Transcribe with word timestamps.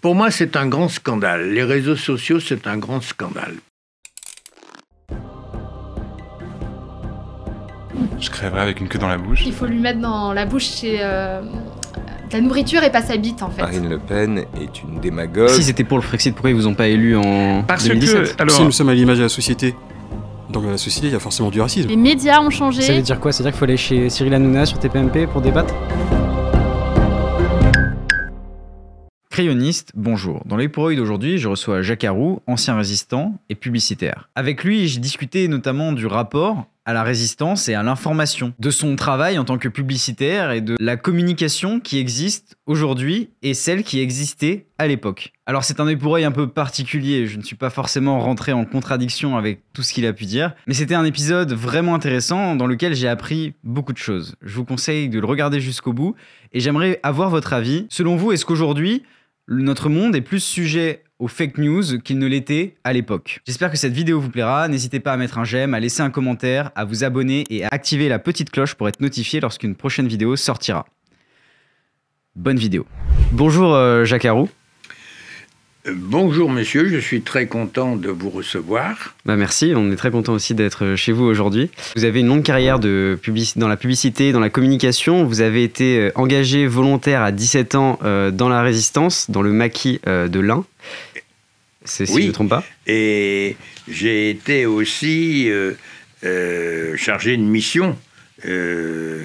Pour 0.00 0.14
moi, 0.14 0.30
c'est 0.30 0.56
un 0.56 0.66
grand 0.66 0.88
scandale. 0.88 1.50
Les 1.52 1.64
réseaux 1.64 1.96
sociaux, 1.96 2.38
c'est 2.40 2.66
un 2.66 2.76
grand 2.76 3.02
scandale. 3.02 3.54
Je 8.20 8.30
crèverais 8.30 8.60
avec 8.60 8.80
une 8.80 8.88
queue 8.88 8.98
dans 8.98 9.08
la 9.08 9.18
bouche. 9.18 9.42
Il 9.44 9.52
faut 9.52 9.66
lui 9.66 9.78
mettre 9.78 10.00
dans 10.00 10.32
la 10.32 10.46
bouche 10.46 10.66
chez, 10.80 10.98
euh, 11.00 11.40
de 11.42 12.32
la 12.32 12.40
nourriture 12.40 12.82
et 12.84 12.90
pas 12.90 13.02
sa 13.02 13.16
bite 13.16 13.42
en 13.42 13.50
fait. 13.50 13.62
Marine 13.62 13.88
Le 13.88 13.98
Pen 13.98 14.44
est 14.60 14.82
une 14.82 15.00
démagogue. 15.00 15.48
Si 15.48 15.64
c'était 15.64 15.84
pour 15.84 15.98
le 15.98 16.02
Frexit, 16.02 16.32
pourquoi 16.34 16.50
ils 16.50 16.56
vous 16.56 16.66
ont 16.66 16.74
pas 16.74 16.88
élu 16.88 17.16
en 17.16 17.64
Parce 17.66 17.84
2017 17.84 18.36
que, 18.36 18.42
alors, 18.42 18.54
Si 18.54 18.62
nous 18.62 18.72
sommes 18.72 18.88
à 18.88 18.94
l'image 18.94 19.18
de 19.18 19.24
la 19.24 19.28
société, 19.28 19.74
dans 20.50 20.60
la 20.62 20.78
société, 20.78 21.08
il 21.08 21.12
y 21.12 21.16
a 21.16 21.20
forcément 21.20 21.50
du 21.50 21.60
racisme. 21.60 21.88
Les 21.88 21.96
médias 21.96 22.40
ont 22.40 22.50
changé. 22.50 22.82
Ça 22.82 22.92
veut 22.92 23.02
dire 23.02 23.18
quoi? 23.18 23.32
C'est-à-dire 23.32 23.52
qu'il 23.52 23.58
faut 23.58 23.64
aller 23.64 23.76
chez 23.76 24.08
Cyril 24.10 24.34
Hanouna 24.34 24.64
sur 24.66 24.78
TPMP 24.78 25.26
pour 25.26 25.40
débattre? 25.40 25.74
Crayonniste, 29.38 29.92
bonjour. 29.94 30.42
Dans 30.46 30.58
œil 30.58 30.96
d'aujourd'hui, 30.96 31.38
je 31.38 31.46
reçois 31.46 31.80
Jacques 31.80 32.02
Arroux, 32.02 32.42
ancien 32.48 32.76
résistant 32.76 33.40
et 33.48 33.54
publicitaire. 33.54 34.28
Avec 34.34 34.64
lui, 34.64 34.88
j'ai 34.88 34.98
discuté 34.98 35.46
notamment 35.46 35.92
du 35.92 36.06
rapport 36.06 36.66
à 36.84 36.92
la 36.92 37.04
résistance 37.04 37.68
et 37.68 37.74
à 37.74 37.84
l'information, 37.84 38.52
de 38.58 38.70
son 38.70 38.96
travail 38.96 39.38
en 39.38 39.44
tant 39.44 39.56
que 39.56 39.68
publicitaire 39.68 40.50
et 40.50 40.60
de 40.60 40.74
la 40.80 40.96
communication 40.96 41.78
qui 41.78 41.98
existe 42.00 42.56
aujourd'hui 42.66 43.30
et 43.42 43.54
celle 43.54 43.84
qui 43.84 44.00
existait 44.00 44.66
à 44.76 44.88
l'époque. 44.88 45.32
Alors 45.46 45.62
c'est 45.62 45.78
un 45.78 45.86
œil 45.86 45.96
pour 45.96 46.16
œil 46.16 46.24
un 46.24 46.32
peu 46.32 46.48
particulier, 46.48 47.28
je 47.28 47.36
ne 47.36 47.42
suis 47.42 47.54
pas 47.54 47.70
forcément 47.70 48.18
rentré 48.18 48.52
en 48.52 48.64
contradiction 48.64 49.36
avec 49.36 49.60
tout 49.72 49.84
ce 49.84 49.92
qu'il 49.92 50.06
a 50.06 50.12
pu 50.12 50.24
dire, 50.24 50.52
mais 50.66 50.74
c'était 50.74 50.96
un 50.96 51.04
épisode 51.04 51.52
vraiment 51.52 51.94
intéressant 51.94 52.56
dans 52.56 52.66
lequel 52.66 52.96
j'ai 52.96 53.06
appris 53.06 53.54
beaucoup 53.62 53.92
de 53.92 53.98
choses. 53.98 54.34
Je 54.42 54.56
vous 54.56 54.64
conseille 54.64 55.08
de 55.08 55.20
le 55.20 55.26
regarder 55.26 55.60
jusqu'au 55.60 55.92
bout 55.92 56.16
et 56.52 56.58
j'aimerais 56.58 56.98
avoir 57.04 57.30
votre 57.30 57.52
avis. 57.52 57.86
Selon 57.88 58.16
vous, 58.16 58.32
est-ce 58.32 58.44
qu'aujourd'hui, 58.44 59.04
notre 59.48 59.88
monde 59.88 60.14
est 60.14 60.20
plus 60.20 60.40
sujet 60.40 61.04
aux 61.18 61.28
fake 61.28 61.58
news 61.58 61.98
qu'il 62.04 62.18
ne 62.18 62.26
l'était 62.26 62.76
à 62.84 62.92
l'époque. 62.92 63.40
J'espère 63.46 63.70
que 63.70 63.76
cette 63.76 63.92
vidéo 63.92 64.20
vous 64.20 64.30
plaira. 64.30 64.68
N'hésitez 64.68 65.00
pas 65.00 65.12
à 65.12 65.16
mettre 65.16 65.38
un 65.38 65.44
j'aime, 65.44 65.74
à 65.74 65.80
laisser 65.80 66.02
un 66.02 66.10
commentaire, 66.10 66.70
à 66.76 66.84
vous 66.84 67.02
abonner 67.02 67.44
et 67.50 67.64
à 67.64 67.68
activer 67.70 68.08
la 68.08 68.18
petite 68.18 68.50
cloche 68.50 68.74
pour 68.74 68.88
être 68.88 69.00
notifié 69.00 69.40
lorsqu'une 69.40 69.74
prochaine 69.74 70.06
vidéo 70.06 70.36
sortira. 70.36 70.86
Bonne 72.36 72.58
vidéo. 72.58 72.86
Bonjour 73.32 73.74
euh, 73.74 74.04
Jacques 74.04 74.26
Arroux. 74.26 74.48
Bonjour 75.94 76.50
monsieur, 76.50 76.88
je 76.88 76.98
suis 76.98 77.22
très 77.22 77.46
content 77.46 77.96
de 77.96 78.08
vous 78.10 78.30
recevoir. 78.30 79.14
Bah 79.24 79.36
merci, 79.36 79.72
on 79.74 79.90
est 79.90 79.96
très 79.96 80.10
content 80.10 80.34
aussi 80.34 80.54
d'être 80.54 80.96
chez 80.96 81.12
vous 81.12 81.24
aujourd'hui. 81.24 81.70
Vous 81.96 82.04
avez 82.04 82.20
une 82.20 82.26
longue 82.26 82.42
carrière 82.42 82.78
de 82.78 83.18
dans 83.56 83.68
la 83.68 83.76
publicité, 83.76 84.32
dans 84.32 84.40
la 84.40 84.50
communication. 84.50 85.24
Vous 85.24 85.40
avez 85.40 85.62
été 85.64 85.98
euh, 85.98 86.12
engagé 86.14 86.66
volontaire 86.66 87.22
à 87.22 87.32
17 87.32 87.74
ans 87.74 87.98
euh, 88.02 88.30
dans 88.30 88.48
la 88.48 88.62
résistance, 88.62 89.30
dans 89.30 89.42
le 89.42 89.52
maquis 89.52 90.00
euh, 90.06 90.28
de 90.28 90.40
l'Ain. 90.40 90.64
C'est 91.84 92.06
si 92.06 92.12
Oui. 92.12 92.20
je 92.22 92.26
ne 92.26 92.28
me 92.28 92.34
trompe 92.34 92.50
pas. 92.50 92.64
Et 92.86 93.56
j'ai 93.88 94.30
été 94.30 94.66
aussi 94.66 95.48
euh, 95.50 96.96
chargé 96.96 97.36
de 97.36 97.42
mission, 97.42 97.96
ce 98.42 99.22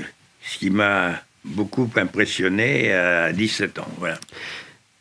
qui 0.59 0.69
m'a 0.69 1.21
beaucoup 1.43 1.89
impressionné 1.95 2.93
à 2.93 3.33
17 3.33 3.79
ans. 3.79 3.87
Voilà. 3.99 4.17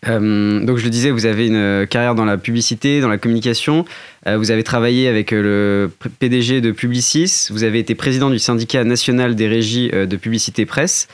Euh, 0.08 0.60
donc 0.64 0.78
je 0.78 0.84
le 0.84 0.90
disais, 0.90 1.10
vous 1.10 1.26
avez 1.26 1.46
une 1.46 1.54
euh, 1.54 1.86
carrière 1.86 2.14
dans 2.14 2.24
la 2.24 2.36
publicité, 2.36 3.00
dans 3.00 3.08
la 3.08 3.18
communication. 3.18 3.84
Euh, 4.26 4.36
vous 4.36 4.50
avez 4.50 4.64
travaillé 4.64 5.08
avec 5.08 5.30
le 5.30 5.90
PDG 6.18 6.60
de 6.60 6.72
Publicis. 6.72 7.48
Vous 7.50 7.62
avez 7.62 7.78
été 7.78 7.94
président 7.94 8.30
du 8.30 8.38
syndicat 8.38 8.84
national 8.84 9.34
des 9.34 9.46
régies 9.46 9.90
de 9.90 10.16
publicité 10.16 10.66
presse. 10.66 11.08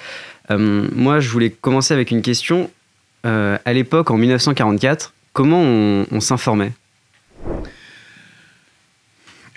Moi, 0.50 1.20
je 1.20 1.28
voulais 1.28 1.50
commencer 1.50 1.92
avec 1.92 2.11
une 2.11 2.22
question. 2.22 2.70
À 3.25 3.72
l'époque, 3.72 4.11
en 4.11 4.16
1944, 4.16 5.12
comment 5.34 5.61
on, 5.61 6.06
on 6.11 6.20
s'informait? 6.20 6.72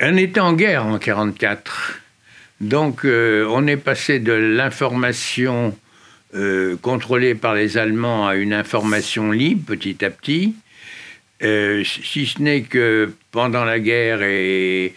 On 0.02 0.18
était 0.18 0.42
en 0.42 0.52
guerre 0.52 0.82
en 0.82 0.98
1944. 0.98 2.00
Donc 2.60 3.06
on 3.06 3.68
est 3.68 3.78
passé 3.78 4.20
de 4.20 4.34
l'information 4.34 5.74
euh, 6.34 6.78
contrôlée 6.78 7.36
par 7.36 7.56
les 7.56 7.78
Allemands 7.78 8.28
à 8.28 8.36
une 8.36 8.54
information 8.54 9.32
libre 9.32 9.64
petit 9.66 10.04
à 10.06 10.10
petit. 10.10 10.56
Euh, 11.44 11.84
si 11.84 12.28
ce 12.28 12.42
n'est 12.42 12.62
que 12.62 13.14
pendant 13.32 13.66
la 13.66 13.80
guerre, 13.80 14.22
et 14.22 14.94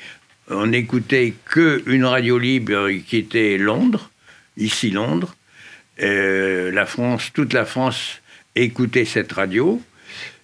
on 0.51 0.67
n'écoutait 0.67 1.33
qu'une 1.47 2.05
radio 2.05 2.39
libre 2.39 2.91
qui 3.07 3.17
était 3.17 3.57
Londres, 3.57 4.11
ici 4.57 4.91
Londres. 4.91 5.35
Euh, 6.03 6.71
la 6.71 6.87
France, 6.87 7.31
toute 7.33 7.53
la 7.53 7.65
France 7.65 8.21
écoutait 8.57 9.07
cette 9.07 9.33
radio. 9.33 9.81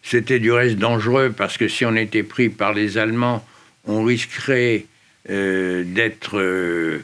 C'était 0.03 0.39
du 0.39 0.53
reste 0.53 0.77
dangereux 0.77 1.35
parce 1.37 1.59
que 1.59 1.69
si 1.69 1.85
on 1.85 1.95
était 1.97 2.23
pris 2.23 2.49
par 2.49 2.73
les 2.73 2.97
Allemands, 2.97 3.47
on 3.85 4.03
risquerait 4.03 4.87
euh, 5.29 5.85
d'être 5.85 7.03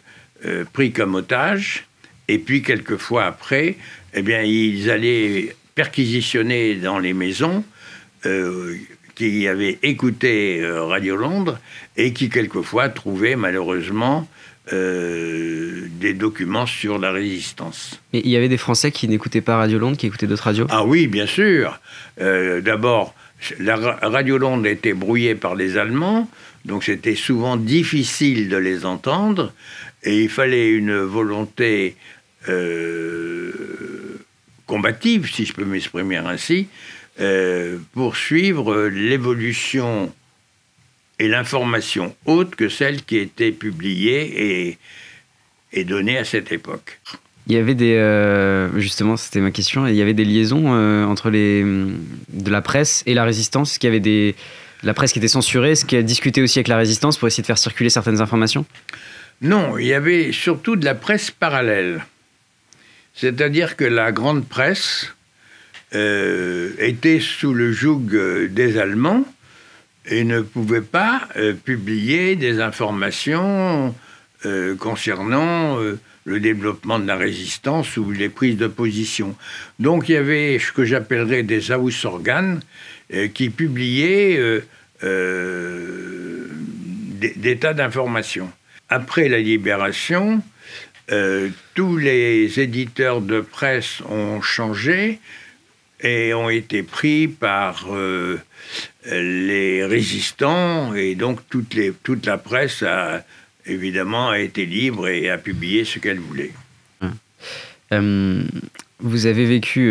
pris 0.72 0.92
comme 0.92 1.16
otage. 1.16 1.86
Et 2.28 2.38
puis, 2.38 2.62
quelquefois 2.62 3.24
après, 3.24 3.76
eh 4.14 4.22
bien, 4.22 4.42
ils 4.42 4.90
allaient 4.90 5.54
perquisitionner 5.74 6.74
dans 6.76 6.98
les 6.98 7.12
maisons 7.12 7.64
euh, 8.24 8.74
qui 9.14 9.46
avaient 9.46 9.78
écouté 9.82 10.60
euh, 10.60 10.84
Radio 10.84 11.16
Londres 11.16 11.58
et 11.96 12.12
qui, 12.12 12.28
quelquefois, 12.28 12.88
trouvaient 12.88 13.36
malheureusement 13.36 14.28
euh, 14.72 15.86
des 16.00 16.14
documents 16.14 16.66
sur 16.66 16.98
la 16.98 17.12
résistance. 17.12 18.00
Et 18.12 18.22
il 18.24 18.30
y 18.30 18.36
avait 18.36 18.48
des 18.48 18.56
Français 18.56 18.90
qui 18.90 19.06
n'écoutaient 19.06 19.40
pas 19.40 19.56
Radio 19.56 19.78
Londres, 19.78 19.96
qui 19.96 20.06
écoutaient 20.06 20.26
d'autres 20.26 20.44
radios? 20.44 20.66
Ah 20.70 20.84
oui, 20.84 21.06
bien 21.06 21.26
sûr. 21.26 21.78
Euh, 22.20 22.60
D'abord, 22.60 23.14
la 23.60 23.76
ra- 23.76 23.98
Radio 24.02 24.38
Londres 24.38 24.66
était 24.66 24.94
brouillée 24.94 25.34
par 25.34 25.54
les 25.54 25.76
Allemands, 25.76 26.28
donc 26.64 26.84
c'était 26.84 27.14
souvent 27.14 27.56
difficile 27.56 28.48
de 28.48 28.56
les 28.56 28.84
entendre, 28.84 29.52
et 30.02 30.22
il 30.24 30.28
fallait 30.28 30.70
une 30.70 30.96
volonté 30.98 31.96
combative, 34.66 35.30
si 35.32 35.46
je 35.46 35.52
peux 35.52 35.64
m'exprimer 35.64 36.16
ainsi, 36.16 36.68
euh, 37.20 37.78
pour 37.92 38.16
suivre 38.16 38.88
l'évolution 38.88 40.12
et 41.18 41.28
l'information 41.28 42.14
haute 42.26 42.56
que 42.56 42.68
celle 42.68 43.02
qui 43.02 43.16
était 43.16 43.52
publiée 43.52 44.68
et, 44.68 44.78
et 45.72 45.84
donnée 45.84 46.18
à 46.18 46.24
cette 46.24 46.52
époque. 46.52 47.00
Il 47.46 47.54
y 47.54 47.58
avait 47.58 47.76
des. 47.76 47.94
euh, 47.94 48.78
justement, 48.78 49.16
c'était 49.16 49.40
ma 49.40 49.52
question. 49.52 49.86
Il 49.86 49.94
y 49.94 50.02
avait 50.02 50.14
des 50.14 50.24
liaisons 50.24 50.74
euh, 50.74 51.04
entre 51.04 51.30
les, 51.30 51.62
de 51.62 52.50
la 52.50 52.60
presse 52.60 53.04
et 53.06 53.14
la 53.14 53.24
résistance. 53.24 53.70
Est-ce 53.70 53.78
qu'il 53.78 53.86
y 53.86 53.92
avait 53.92 54.00
des. 54.00 54.34
La 54.82 54.94
presse 54.94 55.12
qui 55.12 55.20
était 55.20 55.28
censurée, 55.28 55.70
est-ce 55.70 55.86
qu'elle 55.86 56.04
discutait 56.04 56.42
aussi 56.42 56.58
avec 56.58 56.68
la 56.68 56.76
résistance 56.76 57.16
pour 57.16 57.28
essayer 57.28 57.42
de 57.42 57.46
faire 57.46 57.56
circuler 57.56 57.88
certaines 57.88 58.20
informations? 58.20 58.66
Non, 59.40 59.78
il 59.78 59.86
y 59.86 59.94
avait 59.94 60.32
surtout 60.32 60.76
de 60.76 60.84
la 60.84 60.94
presse 60.94 61.30
parallèle. 61.30 62.04
C'est-à-dire 63.16 63.76
que 63.76 63.84
la 63.84 64.12
grande 64.12 64.46
presse 64.46 65.14
euh, 65.94 66.72
était 66.78 67.20
sous 67.20 67.54
le 67.54 67.72
joug 67.72 68.02
euh, 68.12 68.48
des 68.48 68.78
Allemands 68.78 69.24
et 70.04 70.24
ne 70.24 70.42
pouvait 70.42 70.82
pas 70.82 71.22
euh, 71.36 71.54
publier 71.54 72.36
des 72.36 72.60
informations 72.60 73.94
concernant 74.78 75.78
le 76.24 76.38
développement 76.38 77.00
de 77.00 77.06
la 77.06 77.16
résistance 77.16 77.96
ou 77.96 78.12
les 78.12 78.28
prises 78.28 78.56
de 78.56 78.68
position. 78.68 79.34
Donc 79.80 80.08
il 80.08 80.12
y 80.12 80.16
avait 80.16 80.60
ce 80.60 80.70
que 80.70 80.84
j'appellerais 80.84 81.42
des 81.42 81.72
Haus-Organes 81.72 82.60
qui 83.34 83.50
publiaient 83.50 84.62
des 85.02 85.08
tas 87.58 87.74
d'informations. 87.74 88.48
Après 88.88 89.28
la 89.28 89.38
libération, 89.38 90.40
euh, 91.12 91.50
tous 91.74 91.96
les 91.96 92.58
éditeurs 92.58 93.20
de 93.20 93.40
presse 93.40 94.00
ont 94.08 94.40
changé 94.40 95.20
et 96.00 96.34
ont 96.34 96.50
été 96.50 96.82
pris 96.82 97.28
par 97.28 97.86
euh, 97.94 98.40
les 99.04 99.84
résistants 99.84 100.94
et 100.94 101.14
donc 101.14 101.38
toute, 101.48 102.26
la 102.26 102.38
presse 102.38 102.82
a 102.82 103.24
évidemment 103.66 104.34
été 104.34 104.66
libre 104.66 105.06
et 105.06 105.30
a 105.30 105.38
publié 105.38 105.84
ce 105.84 106.00
qu'elle 106.00 106.18
voulait. 106.18 106.52
Euh, 107.92 108.42
Vous 108.98 109.26
avez 109.26 109.44
vécu 109.44 109.88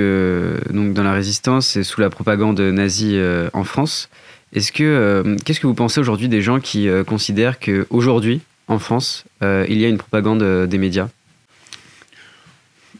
donc 0.69 0.94
dans 0.94 1.04
la 1.04 1.13
résistance 1.13 1.78
et 1.78 1.84
sous 1.84 2.01
la 2.01 2.10
propagande 2.10 2.60
nazie 2.60 3.18
en 3.54 3.63
France. 3.63 4.10
Est-ce 4.54 4.74
que 4.74 5.38
qu'est-ce 5.45 5.62
que 5.62 5.68
vous 5.68 5.74
pensez 5.74 6.01
aujourd'hui 6.01 6.28
des 6.28 6.42
gens 6.42 6.60
qui 6.60 6.90
considèrent 7.07 7.60
que 7.60 7.88
aujourd'hui 7.90 8.42
en 8.68 8.80
France 8.80 9.26
euh, 9.44 9.66
il 9.70 9.80
y 9.80 9.86
a 9.86 9.90
une 9.90 9.98
propagande 9.98 10.42
euh, 10.42 10.66
des 10.66 10.78
médias 10.78 11.10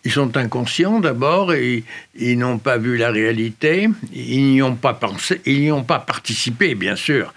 Ils 0.04 0.12
sont 0.12 0.38
inconscients 0.38 1.00
d'abord 1.00 1.54
et 1.54 1.84
ils 2.16 2.38
n'ont 2.38 2.60
pas 2.60 2.78
vu 2.78 2.98
la 2.98 3.12
réalité, 3.12 3.90
ils 4.14 4.54
n'y 4.54 4.62
ont 4.62 4.76
pas 4.76 4.94
pensé, 4.94 5.42
ils 5.46 5.62
n'y 5.62 5.72
ont 5.72 5.84
pas 5.84 6.00
participé, 6.00 6.76
bien 6.76 6.96
sûr. 6.96 7.34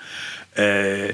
Euh, 0.59 1.13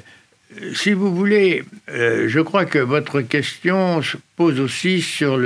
si 0.75 0.93
vous 0.93 1.15
voulez, 1.15 1.65
je 1.89 2.41
crois 2.41 2.65
que 2.65 2.79
votre 2.79 3.21
question 3.21 4.03
se 4.03 4.17
pose 4.37 4.61
aussi 4.61 5.01
sur 5.01 5.37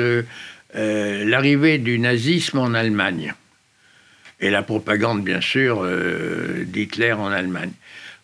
l'arrivée 0.74 1.78
du 1.78 1.98
nazisme 1.98 2.58
en 2.58 2.74
Allemagne. 2.74 3.34
et 4.40 4.50
la 4.50 4.62
propagande, 4.62 5.24
bien 5.24 5.40
sûr, 5.40 5.86
d'Hitler 6.66 7.12
en 7.12 7.28
Allemagne. 7.28 7.72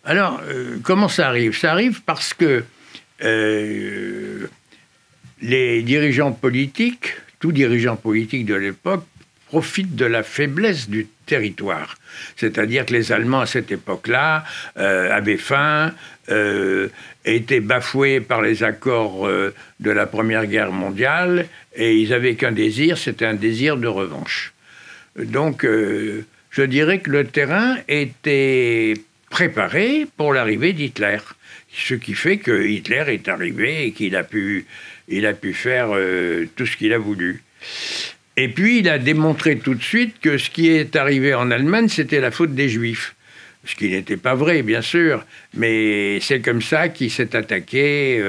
Alors, 0.05 0.43
comment 0.83 1.09
ça 1.09 1.29
arrive? 1.29 1.57
Ça 1.57 1.73
arrive 1.73 2.03
parce 2.03 2.35
que 2.35 2.65
euh, 3.25 4.47
les 5.43 5.83
dirigeants 5.83 6.33
politiques, 6.33 7.15
tous 7.41 7.53
dirigeants 7.53 7.97
politiques 7.97 8.47
de 8.47 8.55
l'époque, 8.55 9.05
profitent 9.47 9.95
de 9.95 10.07
la 10.07 10.23
faiblesse 10.23 10.89
du 10.89 11.07
territoire. 11.27 11.97
C'est-à-dire 12.37 12.87
que 12.87 12.93
les 12.93 13.13
Allemands, 13.13 13.41
à 13.41 13.47
cette 13.47 13.71
époque-là, 13.71 14.45
avaient 14.75 15.37
faim, 15.37 15.93
étaient 17.25 17.61
bafoués 17.61 18.21
par 18.21 18.43
les 18.43 18.65
accords 18.65 19.29
de 19.29 19.91
la 19.91 20.07
Première 20.07 20.47
Guerre 20.47 20.73
mondiale, 20.73 21.47
et 21.77 21.97
ils 21.97 22.13
avaient 22.13 22.35
qu'un 22.35 22.53
désir, 22.53 22.99
c'était 22.99 23.27
un 23.27 23.35
désir 23.35 23.77
de 23.77 23.87
revanche. 23.87 24.55
Donc, 25.17 25.65
euh, 25.65 26.25
je 26.51 26.63
dirais 26.63 26.99
que 26.99 27.11
le 27.11 27.25
terrain 27.25 27.77
était 27.89 28.95
préparé 29.31 30.07
pour 30.17 30.33
l'arrivée 30.33 30.73
d'Hitler. 30.73 31.19
Ce 31.77 31.95
qui 31.95 32.15
fait 32.15 32.39
que 32.39 32.67
Hitler 32.67 33.05
est 33.09 33.29
arrivé 33.29 33.87
et 33.87 33.93
qu'il 33.93 34.17
a 34.17 34.23
pu, 34.23 34.67
il 35.09 35.27
a 35.27 35.33
pu 35.33 35.53
faire 35.53 35.89
euh, 35.93 36.47
tout 36.57 36.67
ce 36.67 36.77
qu'il 36.77 36.93
a 36.93 36.99
voulu. 36.99 37.43
Et 38.37 38.49
puis, 38.49 38.79
il 38.79 38.89
a 38.89 38.99
démontré 38.99 39.59
tout 39.59 39.75
de 39.75 39.83
suite 39.83 40.21
que 40.21 40.39
ce 40.39 40.51
qui 40.51 40.69
est 40.69 40.97
arrivé 40.97 41.35
en 41.35 41.51
Allemagne, 41.51 41.89
c'était 41.89 42.21
la 42.21 42.31
faute 42.31 42.55
des 42.55 42.69
Juifs. 42.69 43.15
Ce 43.65 43.75
qui 43.75 43.89
n'était 43.89 44.17
pas 44.17 44.35
vrai, 44.35 44.63
bien 44.63 44.83
sûr, 44.83 45.25
mais 45.55 46.21
c'est 46.21 46.41
comme 46.41 46.61
ça 46.61 46.89
qu'il 46.91 47.11
s'est 47.11 47.35
attaqué 47.35 48.23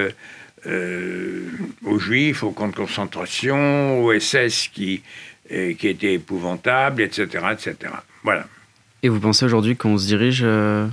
euh, 0.65 1.50
aux 1.83 2.00
Juifs, 2.00 2.44
aux 2.44 2.51
camps 2.51 2.69
de 2.69 2.75
concentration, 2.75 4.03
aux 4.03 4.18
SS 4.18 4.69
qui, 4.69 5.01
qui 5.50 5.88
était 5.88 6.13
épouvantable, 6.13 7.01
etc., 7.01 7.45
etc. 7.51 7.75
Voilà. 8.24 8.47
Et 9.06 9.09
vous 9.09 9.19
pensez 9.19 9.45
aujourd'hui 9.45 9.75
qu'on 9.75 10.00
se 10.00 10.07
dirige 10.07 10.42
euh, 10.44 10.88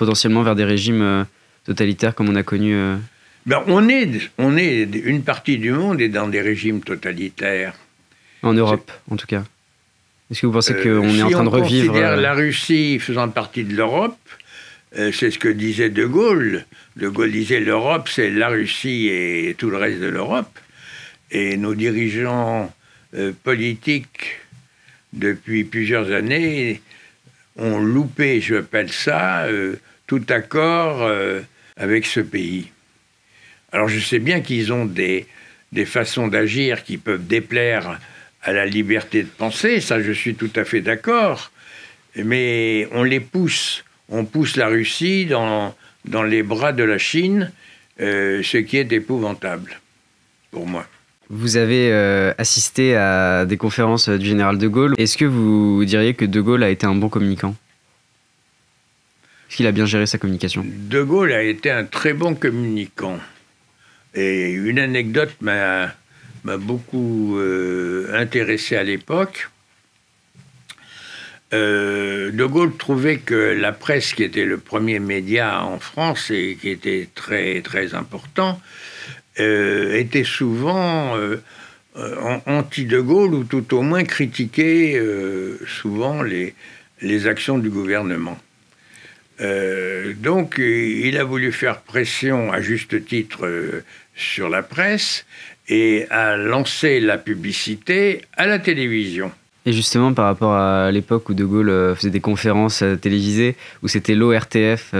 potentiellement 0.00 0.42
vers 0.42 0.56
des 0.56 0.64
régimes 0.64 1.02
euh, 1.02 1.24
totalitaires 1.64 2.14
comme 2.14 2.30
on 2.30 2.34
a 2.34 2.42
connu 2.42 2.74
euh 2.74 2.96
ben, 3.44 3.62
on, 3.66 3.86
est, 3.88 4.30
on 4.38 4.56
est, 4.56 4.82
une 4.82 5.22
partie 5.22 5.58
du 5.58 5.72
monde 5.72 6.00
est 6.00 6.08
dans 6.08 6.28
des 6.28 6.40
régimes 6.40 6.80
totalitaires. 6.80 7.74
En 8.42 8.52
Europe, 8.52 8.90
en 9.10 9.16
tout 9.16 9.26
cas. 9.26 9.44
Est-ce 10.30 10.42
que 10.42 10.46
vous 10.46 10.52
pensez 10.52 10.74
qu'on 10.74 11.08
est 11.08 11.22
en 11.22 11.30
train 11.30 11.44
de 11.44 11.48
revivre 11.48 11.88
considère 11.88 12.16
la 12.16 12.34
Russie 12.34 12.98
faisant 12.98 13.28
partie 13.30 13.64
de 13.64 13.74
l'Europe, 13.74 14.18
c'est 14.94 15.30
ce 15.30 15.38
que 15.38 15.48
disait 15.48 15.88
De 15.88 16.04
Gaulle. 16.04 16.66
De 16.96 17.08
Gaulle 17.08 17.32
disait 17.32 17.60
l'Europe, 17.60 18.10
c'est 18.10 18.30
la 18.30 18.48
Russie 18.48 19.08
et 19.08 19.54
tout 19.56 19.70
le 19.70 19.78
reste 19.78 20.00
de 20.00 20.08
l'Europe. 20.08 20.58
Et 21.30 21.56
nos 21.56 21.74
dirigeants 21.74 22.70
euh, 23.14 23.32
politiques 23.42 24.38
depuis 25.12 25.64
plusieurs 25.64 26.12
années 26.12 26.82
ont 27.56 27.78
loupé, 27.78 28.40
je 28.40 28.56
appelle 28.56 28.92
ça, 28.92 29.44
euh, 29.44 29.76
tout 30.10 30.26
accord 30.30 31.04
euh, 31.04 31.40
avec 31.76 32.04
ce 32.04 32.18
pays. 32.18 32.66
Alors 33.70 33.86
je 33.86 34.00
sais 34.00 34.18
bien 34.18 34.40
qu'ils 34.40 34.72
ont 34.72 34.84
des, 34.84 35.28
des 35.70 35.84
façons 35.84 36.26
d'agir 36.26 36.82
qui 36.82 36.96
peuvent 36.98 37.24
déplaire 37.24 38.00
à 38.42 38.52
la 38.52 38.66
liberté 38.66 39.22
de 39.22 39.28
penser, 39.28 39.80
ça 39.80 40.02
je 40.02 40.10
suis 40.10 40.34
tout 40.34 40.50
à 40.56 40.64
fait 40.64 40.80
d'accord, 40.80 41.52
mais 42.16 42.88
on 42.90 43.04
les 43.04 43.20
pousse, 43.20 43.84
on 44.08 44.24
pousse 44.24 44.56
la 44.56 44.66
Russie 44.66 45.26
dans, 45.26 45.76
dans 46.06 46.24
les 46.24 46.42
bras 46.42 46.72
de 46.72 46.82
la 46.82 46.98
Chine, 46.98 47.52
ce 48.00 48.56
qui 48.56 48.78
est 48.78 48.92
épouvantable 48.92 49.78
pour 50.50 50.66
moi. 50.66 50.84
Vous 51.28 51.56
avez 51.56 51.92
euh, 51.92 52.32
assisté 52.36 52.96
à 52.96 53.44
des 53.44 53.56
conférences 53.56 54.08
du 54.08 54.26
général 54.26 54.58
de 54.58 54.66
Gaulle. 54.66 54.94
Est-ce 54.98 55.16
que 55.16 55.24
vous 55.24 55.84
diriez 55.84 56.14
que 56.14 56.24
de 56.24 56.40
Gaulle 56.40 56.64
a 56.64 56.70
été 56.70 56.84
un 56.84 56.96
bon 56.96 57.08
communicant? 57.08 57.54
Est-ce 59.50 59.56
qu'il 59.56 59.66
a 59.66 59.72
bien 59.72 59.84
géré 59.84 60.06
sa 60.06 60.16
communication 60.16 60.64
De 60.64 61.02
Gaulle 61.02 61.32
a 61.32 61.42
été 61.42 61.72
un 61.72 61.82
très 61.82 62.12
bon 62.12 62.36
communicant. 62.36 63.18
Et 64.14 64.52
une 64.52 64.78
anecdote 64.78 65.34
m'a 65.40 65.92
beaucoup 66.44 67.36
euh, 67.36 68.12
intéressé 68.14 68.76
à 68.76 68.84
l'époque. 68.84 69.50
Euh, 71.52 72.30
de 72.30 72.44
Gaulle 72.44 72.76
trouvait 72.76 73.16
que 73.16 73.34
la 73.34 73.72
presse, 73.72 74.14
qui 74.14 74.22
était 74.22 74.44
le 74.44 74.56
premier 74.56 75.00
média 75.00 75.64
en 75.64 75.80
France 75.80 76.30
et 76.30 76.56
qui 76.60 76.68
était 76.68 77.08
très 77.12 77.60
très 77.60 77.96
important, 77.96 78.60
euh, 79.40 79.96
était 79.96 80.22
souvent 80.22 81.16
anti-De 82.46 83.00
Gaulle 83.00 83.34
ou 83.34 83.42
tout 83.42 83.74
au 83.74 83.82
moins 83.82 84.04
critiquait 84.04 85.02
souvent 85.66 86.22
les 86.22 87.26
actions 87.26 87.58
du 87.58 87.68
gouvernement. 87.68 88.38
Donc 89.40 90.56
il 90.58 91.16
a 91.16 91.24
voulu 91.24 91.52
faire 91.52 91.80
pression 91.80 92.52
à 92.52 92.60
juste 92.60 93.04
titre 93.04 93.82
sur 94.14 94.48
la 94.48 94.62
presse 94.62 95.24
et 95.68 96.06
a 96.10 96.36
lancé 96.36 97.00
la 97.00 97.16
publicité 97.16 98.22
à 98.36 98.46
la 98.46 98.58
télévision. 98.58 99.30
Et 99.66 99.72
justement, 99.72 100.12
par 100.12 100.24
rapport 100.26 100.54
à 100.54 100.90
l'époque 100.90 101.28
où 101.28 101.34
De 101.34 101.44
Gaulle 101.44 101.94
faisait 101.96 102.10
des 102.10 102.20
conférences 102.20 102.82
télévisées, 103.00 103.56
où 103.82 103.88
c'était 103.88 104.14
l'ORTF 104.14 104.94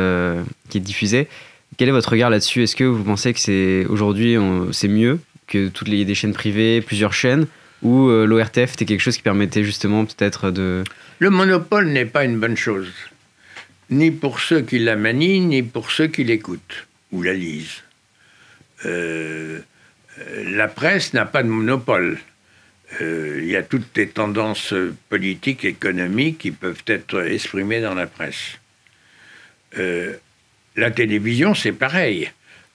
qui 0.69 0.81
diffusait, 0.81 1.29
quel 1.77 1.89
est 1.89 1.93
votre 1.93 2.11
regard 2.11 2.31
là-dessus? 2.31 2.63
Est-ce 2.63 2.77
que 2.77 2.85
vous 2.85 3.03
pensez 3.03 3.33
que 3.33 3.41
c'est 3.41 3.87
aujourd'hui 3.89 4.37
c'est 4.73 4.89
mieux 4.89 5.19
que 5.47 5.69
toutes 5.69 5.89
les 5.89 6.05
des 6.05 6.15
chaînes 6.15 6.33
privées, 6.33 6.81
plusieurs 6.81 7.13
chaînes, 7.13 7.47
ou 7.83 8.09
euh, 8.09 8.25
l'ORTF 8.27 8.75
était 8.75 8.85
quelque 8.85 9.01
chose 9.01 9.17
qui 9.17 9.23
permettait 9.23 9.65
justement 9.65 10.05
peut-être 10.05 10.51
de... 10.51 10.85
Le 11.19 11.31
monopole 11.31 11.89
n'est 11.89 12.07
pas 12.07 12.25
une 12.25 12.39
bonne 12.39 12.57
chose, 12.57 12.89
ni 13.91 14.11
pour 14.11 14.41
ceux 14.41 14.63
qui 14.63 14.79
la 14.79 14.97
manient, 14.97 15.41
ni 15.41 15.63
pour 15.63 15.91
ceux 15.91 16.09
qui 16.09 16.25
l'écoutent 16.25 16.87
ou 17.13 17.23
la 17.23 17.33
lisent. 17.33 17.83
Euh, 18.87 19.61
la 20.45 20.69
presse 20.69 21.13
n'a 21.13 21.27
pas 21.27 21.43
de 21.43 21.49
monopole. 21.49 22.19
Euh, 23.01 23.41
il 23.43 23.49
y 23.49 23.57
a 23.57 23.63
toutes 23.63 23.97
les 23.97 24.09
tendances 24.09 24.75
politiques, 25.09 25.65
économiques 25.65 26.39
qui 26.39 26.51
peuvent 26.51 26.83
être 26.87 27.27
exprimées 27.27 27.81
dans 27.81 27.95
la 27.95 28.07
presse. 28.07 28.59
La 30.77 30.91
télévision, 30.91 31.55
c'est 31.55 31.73
pareil. 31.73 32.31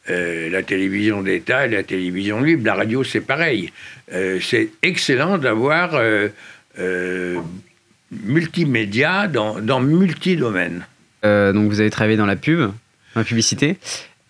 Euh, 0.09 0.49
la 0.51 0.61
télévision 0.61 1.23
d'État 1.23 1.65
et 1.65 1.69
la 1.69 1.81
télévision 1.81 2.39
libre, 2.41 2.65
la 2.65 2.75
radio, 2.75 3.03
c'est 3.03 3.21
pareil. 3.21 3.71
Euh, 4.13 4.39
c'est 4.39 4.69
excellent 4.83 5.39
d'avoir 5.39 5.95
euh, 5.95 6.29
multimédia 8.11 9.27
dans, 9.27 9.59
dans 9.59 9.79
multi-domaines. 11.25 11.53
donc 11.53 11.69
vous 11.69 11.79
avez 11.79 11.89
travaillé 11.89 12.17
dans 12.17 12.25
la 12.25 12.35
pub, 12.35 12.59
dans 12.59 12.71
la 13.21 13.23
publicité. 13.23 13.77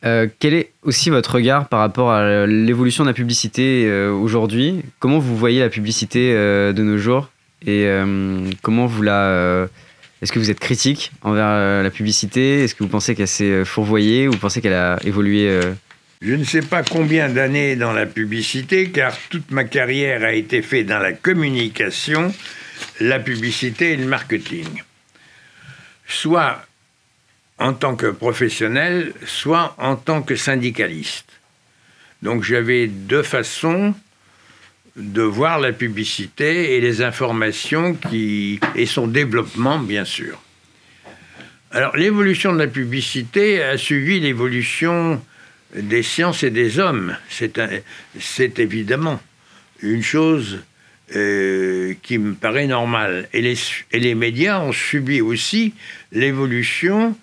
quel 0.02 0.54
est 0.54 0.72
aussi 0.84 1.10
votre 1.10 1.36
regard 1.36 1.68
par 1.68 1.80
rapport 1.80 2.12
à 2.12 2.46
l'évolution 2.46 3.04
de 3.04 3.10
la 3.10 3.14
publicité 3.14 3.90
aujourd'hui? 4.10 4.84
Comment 5.00 5.20
vous 5.20 5.36
voyez 5.36 5.60
la 5.60 5.70
publicité 5.70 6.34
de 6.34 6.84
nos 6.84 6.98
jours? 6.98 7.30
Et 7.66 7.88
comment 8.62 8.86
vous 8.86 9.02
la 9.02 9.68
est-ce 10.26 10.32
que 10.32 10.40
vous 10.40 10.50
êtes 10.50 10.60
critique 10.60 11.12
envers 11.22 11.46
euh, 11.46 11.84
la 11.84 11.92
publicité? 11.92 12.64
Est-ce 12.64 12.74
que 12.74 12.84
vous 12.84 12.90
pensez 12.90 13.14
qu'elle 13.14 13.28
s'est 13.28 13.44
euh, 13.44 13.64
fourvoyée 13.66 14.28
ou 14.28 14.32
vous 14.32 14.40
pensez 14.40 14.60
qu'elle 14.60 14.74
a 14.74 14.98
évolué 15.04 15.48
euh? 15.48 15.74
Je 16.22 16.34
ne 16.34 16.44
sais 16.44 16.62
pas 16.62 16.82
combien 16.82 17.30
d'années 17.30 17.76
dans 17.76 17.92
la 17.92 18.06
publicité, 18.06 18.90
car 18.90 19.16
toute 19.30 19.52
ma 19.52 19.66
carrière 19.66 20.24
a 20.24 20.34
été 20.34 20.62
faite 20.62 20.88
dans 20.88 20.98
la 20.98 21.12
communication, 21.12 22.34
la 23.02 23.20
publicité 23.20 23.92
et 23.92 23.98
le 23.98 24.08
marketing. 24.08 24.66
Soit 26.08 26.66
en 27.60 27.74
tant 27.74 27.96
que 27.96 28.08
professionnel, 28.08 29.14
soit 29.26 29.76
en 29.78 29.96
tant 29.96 30.22
que 30.22 30.36
syndicaliste. 30.36 31.30
Donc 32.22 32.44
j'avais 32.44 32.88
deux 32.88 33.24
façons 33.24 33.94
de 34.96 35.22
voir 35.22 35.60
la 35.60 35.74
publicité 35.74 36.76
et 36.76 36.82
les 36.82 37.02
informations 37.02 37.94
qui, 37.94 38.60
et 38.76 38.86
son 38.86 39.08
développement, 39.08 39.80
bien 39.80 40.06
sûr. 40.06 40.42
Alors, 41.72 41.98
l'évolution 41.98 42.54
de 42.54 42.60
la 42.60 42.68
publicité 42.68 43.62
a 43.62 43.78
suivi 43.78 44.22
l'évolution 44.22 45.22
des 45.76 46.04
sciences 46.04 46.44
et 46.44 46.50
des 46.50 46.80
hommes. 46.80 47.18
C'est 47.30 48.60
évidemment 48.60 49.22
une 49.82 50.02
chose 50.02 50.64
euh, 51.16 51.94
qui 52.02 52.18
me 52.18 52.34
paraît 52.34 52.68
normale. 52.68 53.28
Et 53.34 53.42
les, 53.42 53.58
et 53.92 54.00
les 54.00 54.16
médias 54.16 54.62
ont 54.62 54.72
subi 54.72 55.20
aussi 55.20 55.74
l'évolution 56.14 57.18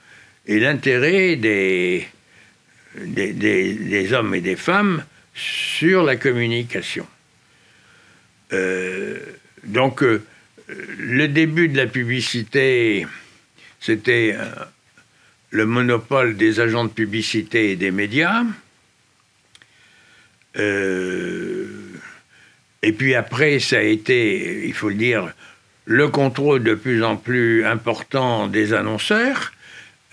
et 0.46 0.58
l'intérêt 0.58 1.36
des, 1.36 2.06
des, 2.96 4.12
hommes 4.12 4.34
et 4.34 4.40
des 4.40 4.56
femmes 4.56 5.04
sur 5.34 6.02
la 6.02 6.16
communication. 6.16 7.06
Euh, 8.52 9.18
donc, 9.64 10.02
euh, 10.02 10.22
le 10.98 11.28
début 11.28 11.68
de 11.68 11.76
la 11.76 11.86
publicité, 11.86 13.06
c'était 13.80 14.34
euh, 14.38 14.44
le 15.50 15.64
monopole 15.66 16.36
des 16.36 16.60
agents 16.60 16.84
de 16.84 16.90
publicité 16.90 17.72
et 17.72 17.76
des 17.76 17.90
médias. 17.90 18.44
et 22.84 22.92
puis 22.92 23.14
après, 23.14 23.58
ça 23.58 23.78
a 23.78 23.82
été, 23.82 24.66
il 24.66 24.74
faut 24.74 24.90
le 24.90 24.96
dire, 24.96 25.32
le 25.84 26.08
contrôle 26.08 26.62
de 26.62 26.74
plus 26.74 27.02
en 27.02 27.16
plus 27.16 27.64
important 27.64 28.48
des 28.48 28.74
annonceurs, 28.74 29.52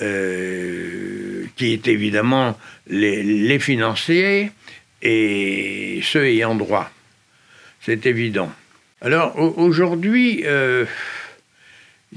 euh, 0.01 1.45
qui 1.55 1.73
est 1.73 1.87
évidemment 1.87 2.57
les, 2.87 3.59
financiers 3.59 4.51
et 5.01 5.99
ceux 6.03 6.25
ayant 6.25 6.55
droit. 6.55 6.89
C'est 7.81 8.05
évident. 8.05 8.51
Alors 9.01 9.37
au- 9.39 9.53
aujourd'hui, 9.57 10.43
euh, 10.45 10.85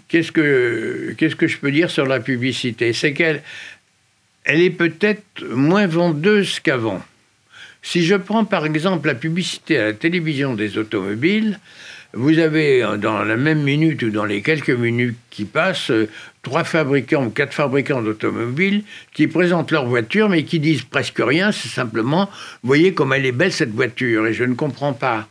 qu'est-ce 0.09 0.33
que 0.33 1.15
qu'est-ce 1.17 1.37
que 1.37 1.47
je 1.47 1.59
peux 1.59 1.71
dire 1.71 1.91
sur 1.91 2.07
la 2.07 2.21
publicité? 2.21 2.93
C'est 2.93 3.13
qu'elle 3.13 3.43
elle 4.45 4.61
est 4.61 4.71
peut-être 4.71 5.45
moins 5.51 5.87
vendeuse 5.87 6.61
qu'avant. 6.61 7.03
Si 7.83 8.05
je 8.05 8.15
prends 8.15 8.45
par 8.45 8.65
exemple 8.65 9.09
la 9.09 9.15
publicité 9.15 9.79
à 9.79 9.85
la 9.87 9.93
télévision 9.93 10.55
des 10.55 10.79
automobiles, 10.79 11.59
vous 12.15 12.39
avez 12.39 12.83
euh, 12.83 12.97
dans 12.97 13.25
la 13.25 13.37
même 13.37 13.63
minute 13.63 14.03
ou 14.03 14.11
dans 14.11 14.25
les 14.25 14.43
quelques 14.43 14.71
minutes 14.71 15.17
qui 15.31 15.45
passent, 15.45 15.91
euh, 15.91 16.09
trois 16.43 16.65
fabricants 16.65 17.25
ou 17.27 17.31
quatre 17.31 17.55
fabricants 17.55 18.03
d'automobiles 18.03 18.85
qui 19.15 19.27
présentent 19.27 19.71
leur 19.71 19.87
voiture 19.87 20.29
mais 20.29 20.45
qui 20.45 20.61
disent 20.61 20.83
presque 20.83 21.21
rien, 21.21 21.53
c'est 21.53 21.69
simplement, 21.69 22.31
voyez 22.63 22.95
comme 22.95 23.13
elle 23.13 23.27
est 23.27 23.33
belle 23.33 23.53
cette 23.53 23.73
voiture. 23.73 24.27
Et 24.27 24.35
je 24.35 24.45
ne 24.45 24.55
comprends 24.55 24.93
pas 24.93 25.29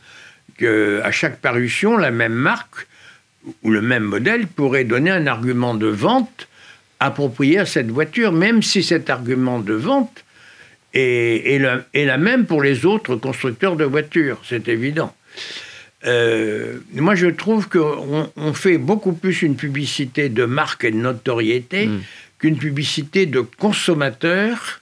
qu'à 0.57 1.11
chaque 1.11 1.39
parution, 1.39 1.97
la 1.97 2.11
même 2.11 2.33
marque 2.33 2.87
ou 3.63 3.71
le 3.71 3.81
même 3.81 4.03
modèle 4.03 4.47
pourrait 4.47 4.83
donner 4.83 5.11
un 5.11 5.27
argument 5.27 5.73
de 5.73 5.87
vente 5.87 6.47
approprié 6.99 7.59
à 7.59 7.65
cette 7.65 7.89
voiture, 7.89 8.31
même 8.31 8.61
si 8.61 8.83
cet 8.83 9.09
argument 9.09 9.59
de 9.59 9.73
vente 9.73 10.23
est, 10.93 11.55
est 11.55 11.59
la, 11.59 11.83
est 11.93 12.05
la 12.05 12.17
même 12.17 12.45
pour 12.45 12.61
les 12.61 12.85
autres 12.85 13.15
constructeurs 13.15 13.75
de 13.75 13.85
voitures, 13.85 14.39
c'est 14.47 14.67
évident. 14.67 15.15
Euh, 16.05 16.77
moi, 16.93 17.15
je 17.15 17.27
trouve 17.27 17.69
qu'on 17.69 18.29
on 18.35 18.53
fait 18.53 18.77
beaucoup 18.77 19.13
plus 19.13 19.41
une 19.43 19.55
publicité 19.55 20.29
de 20.29 20.45
marque 20.45 20.83
et 20.83 20.91
de 20.91 20.97
notoriété 20.97 21.87
Mm. 21.87 21.99
qu'une 22.39 22.57
publicité 22.57 23.25
de 23.27 23.41
consommateur 23.41 24.81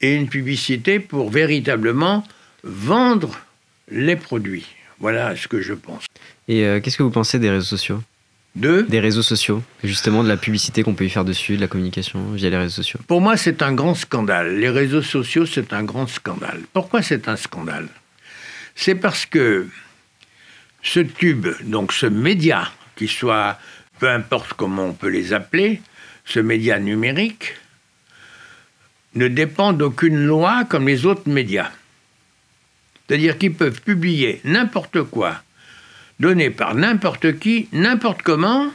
et 0.00 0.14
une 0.14 0.28
publicité 0.28 1.00
pour 1.00 1.30
véritablement 1.30 2.24
vendre 2.62 3.40
les 3.90 4.16
produits. 4.16 4.66
Voilà 5.00 5.34
ce 5.36 5.48
que 5.48 5.60
je 5.60 5.74
pense. 5.74 6.04
Et 6.46 6.64
euh, 6.64 6.80
qu'est-ce 6.80 6.96
que 6.96 7.02
vous 7.02 7.10
pensez 7.10 7.38
des 7.38 7.50
réseaux 7.50 7.76
sociaux? 7.76 8.02
Des 8.54 8.98
réseaux 8.98 9.22
sociaux, 9.22 9.62
justement 9.84 10.24
de 10.24 10.28
la 10.28 10.36
publicité 10.36 10.82
qu'on 10.82 10.94
peut 10.94 11.04
y 11.04 11.10
faire 11.10 11.24
dessus, 11.24 11.54
de 11.56 11.60
la 11.60 11.68
communication 11.68 12.32
via 12.32 12.50
les 12.50 12.56
réseaux 12.56 12.82
sociaux. 12.82 12.98
Pour 13.06 13.20
moi, 13.20 13.36
c'est 13.36 13.62
un 13.62 13.72
grand 13.72 13.94
scandale. 13.94 14.58
Les 14.58 14.68
réseaux 14.70 15.02
sociaux, 15.02 15.46
c'est 15.46 15.72
un 15.72 15.84
grand 15.84 16.08
scandale. 16.08 16.60
Pourquoi 16.72 17.02
c'est 17.02 17.28
un 17.28 17.36
scandale? 17.36 17.88
C'est 18.74 18.96
parce 18.96 19.26
que 19.26 19.68
ce 20.82 21.00
tube, 21.00 21.48
donc 21.62 21.92
ce 21.92 22.06
média, 22.06 22.70
qui 22.96 23.08
soit, 23.08 23.58
peu 23.98 24.08
importe 24.08 24.54
comment 24.54 24.86
on 24.86 24.92
peut 24.92 25.08
les 25.08 25.32
appeler, 25.32 25.80
ce 26.24 26.40
média 26.40 26.78
numérique, 26.78 27.54
ne 29.14 29.28
dépend 29.28 29.72
d'aucune 29.72 30.26
loi 30.26 30.64
comme 30.64 30.86
les 30.86 31.06
autres 31.06 31.28
médias. 31.28 31.70
C'est-à-dire 33.06 33.38
qu'ils 33.38 33.54
peuvent 33.54 33.80
publier 33.80 34.40
n'importe 34.44 35.02
quoi, 35.02 35.42
donné 36.20 36.50
par 36.50 36.74
n'importe 36.74 37.38
qui, 37.38 37.68
n'importe 37.72 38.22
comment, 38.22 38.70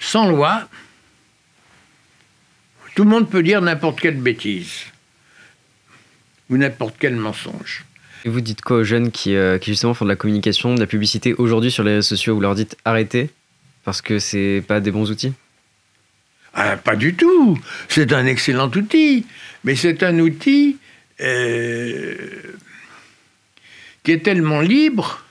sans 0.00 0.28
loi, 0.28 0.68
tout 2.94 3.04
le 3.04 3.10
monde 3.10 3.30
peut 3.30 3.42
dire 3.42 3.60
n'importe 3.60 4.00
quelle 4.00 4.16
bêtise 4.16 4.84
ou 6.48 6.56
n'importe 6.56 6.96
quel 6.98 7.16
mensonge. 7.16 7.84
Et 8.26 8.28
vous 8.28 8.40
dites 8.40 8.60
quoi 8.60 8.78
aux 8.78 8.82
jeunes 8.82 9.12
qui, 9.12 9.36
euh, 9.36 9.56
qui 9.56 9.70
justement 9.70 9.94
font 9.94 10.04
de 10.04 10.10
la 10.10 10.16
communication, 10.16 10.74
de 10.74 10.80
la 10.80 10.88
publicité 10.88 11.32
aujourd'hui 11.34 11.70
sur 11.70 11.84
les 11.84 11.92
réseaux 11.92 12.08
sociaux 12.08 12.34
Vous 12.34 12.40
leur 12.40 12.56
dites 12.56 12.76
arrêtez 12.84 13.30
parce 13.84 14.02
que 14.02 14.18
c'est 14.18 14.64
pas 14.66 14.80
des 14.80 14.90
bons 14.90 15.12
outils? 15.12 15.32
Ah, 16.52 16.76
pas 16.76 16.96
du 16.96 17.14
tout. 17.14 17.56
C'est 17.88 18.12
un 18.12 18.26
excellent 18.26 18.68
outil, 18.68 19.24
mais 19.62 19.76
c'est 19.76 20.02
un 20.02 20.18
outil 20.18 20.76
euh, 21.20 22.16
qui 24.02 24.10
est 24.10 24.24
tellement 24.24 24.60
libre 24.60 25.22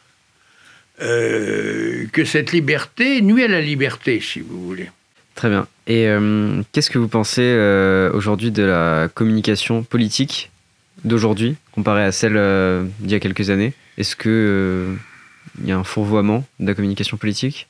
euh, 1.01 2.05
que 2.13 2.23
cette 2.23 2.53
liberté 2.53 3.21
nuit 3.21 3.43
à 3.43 3.49
la 3.49 3.59
liberté, 3.59 4.21
si 4.21 4.39
vous 4.39 4.65
voulez. 4.65 4.89
Très 5.33 5.49
bien. 5.49 5.67
Et 5.87 6.07
qu'est-ce 6.71 6.89
que 6.89 6.97
vous 6.97 7.09
pensez 7.09 7.53
aujourd'hui 8.13 8.51
de 8.51 8.63
la 8.63 9.09
communication 9.13 9.83
politique 9.83 10.49
d'aujourd'hui 11.03 11.55
comparée 11.71 12.03
à 12.03 12.11
celle 12.11 12.37
euh, 12.37 12.85
d'il 12.99 13.11
y 13.11 13.15
a 13.15 13.19
quelques 13.19 13.49
années 13.49 13.73
Est-ce 13.97 14.15
que 14.15 14.29
euh, 14.29 15.67
y 15.67 15.71
a 15.71 15.77
un 15.77 15.83
fourvoiement 15.83 16.45
de 16.59 16.67
la 16.67 16.73
communication 16.73 17.17
politique? 17.17 17.67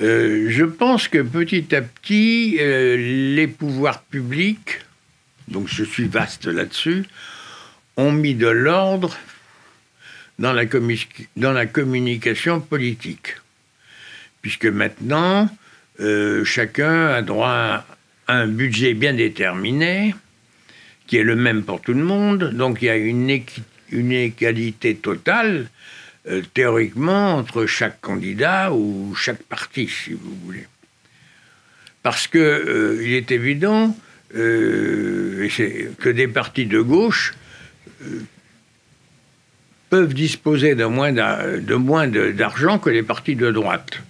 Euh, 0.00 0.46
je 0.48 0.64
pense 0.64 1.08
que 1.08 1.18
petit 1.18 1.74
à 1.74 1.82
petit, 1.82 2.56
les 2.58 3.46
pouvoirs 3.46 4.02
publics, 4.02 4.80
donc 5.48 5.68
je 5.68 5.84
suis 5.84 6.08
vaste 6.08 6.46
là-dessus, 6.46 7.04
ont 7.96 8.12
mis 8.12 8.34
de 8.34 8.48
l'ordre 8.48 9.14
dans, 10.38 10.52
la 10.54 11.66
communication 11.66 12.60
politique. 12.60 13.36
Puisque 14.40 14.64
maintenant, 14.64 15.48
chacun 16.44 17.08
a 17.08 17.20
droit 17.20 17.84
à 18.26 18.34
un 18.34 18.48
budget 18.48 18.94
bien 18.94 19.12
déterminé, 19.12 20.14
qui 21.12 21.18
est 21.18 21.24
le 21.24 21.36
même 21.36 21.62
pour 21.62 21.82
tout 21.82 21.92
le 21.92 22.02
monde, 22.02 22.54
donc 22.54 22.80
il 22.80 22.86
y 22.86 22.88
a 22.88 22.96
une, 22.96 23.28
égalité 24.12 24.94
totale 24.94 25.66
euh, 26.26 26.40
théoriquement 26.54 27.34
entre 27.34 27.66
chaque 27.66 28.00
candidat 28.00 28.72
ou 28.72 29.14
chaque 29.14 29.42
parti, 29.42 29.88
si 29.88 30.14
vous 30.14 30.34
voulez. 30.42 30.66
Parce 32.02 32.26
que 32.26 32.38
euh, 32.38 33.06
est 33.06 33.30
évident 33.30 33.94
euh, 34.36 35.46
que 36.00 36.08
des 36.08 36.28
partis 36.28 36.64
de 36.64 36.80
gauche 36.80 37.34
peuvent 39.90 40.14
disposer 40.14 40.74
de 40.74 40.86
moins 40.86 42.08
d'argent 42.08 42.78
que 42.78 42.88
les 42.88 43.02
partis 43.02 43.36
de 43.36 43.50
droite. 43.50 44.00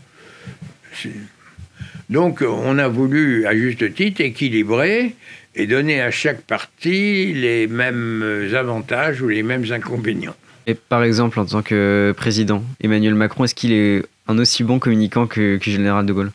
Donc 2.11 2.43
on 2.43 2.79
a 2.79 2.87
voulu, 2.87 3.45
à 3.47 3.57
juste 3.57 3.93
titre, 3.93 4.21
équilibrer 4.21 5.17
et 5.55 5.67
donner 5.67 6.01
à 6.01 6.11
chaque 6.11 6.43
parti 6.43 7.33
les 7.35 7.67
mêmes 7.67 8.51
avantages 8.55 9.21
ou 9.21 9.29
les 9.29 9.43
mêmes 9.43 9.71
inconvénients. 9.71 10.37
Et 10.67 10.75
par 10.75 11.03
exemple, 11.03 11.41
en 11.41 11.47
tant 11.47 11.63
que 11.63 12.15
président, 12.17 12.63
Emmanuel 12.81 13.15
Macron, 13.15 13.45
est-ce 13.45 13.55
qu'il 13.55 13.73
est 13.73 14.05
un 14.29 14.39
aussi 14.39 14.63
bon 14.63 14.79
communicant 14.79 15.27
que, 15.27 15.57
que 15.57 15.71
général 15.71 16.07
de 16.07 16.13
Gaulle? 16.13 16.33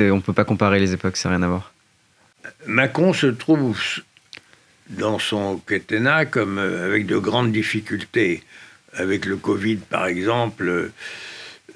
On 0.00 0.16
ne 0.16 0.20
peut 0.20 0.32
pas 0.32 0.44
comparer 0.44 0.78
les 0.78 0.92
époques, 0.92 1.16
ça 1.16 1.28
n'a 1.28 1.36
rien 1.36 1.44
à 1.44 1.48
voir? 1.48 1.72
Macron 2.66 3.12
se 3.12 3.26
trouve 3.26 3.76
dans 4.90 5.18
son 5.18 5.58
quinquennat 5.66 6.26
comme 6.26 6.58
euh, 6.58 6.86
avec 6.86 7.06
de 7.06 7.16
grandes 7.16 7.52
difficultés, 7.52 8.42
avec 8.92 9.24
le 9.24 9.36
Covid 9.36 9.76
par 9.76 10.06
exemple, 10.06 10.90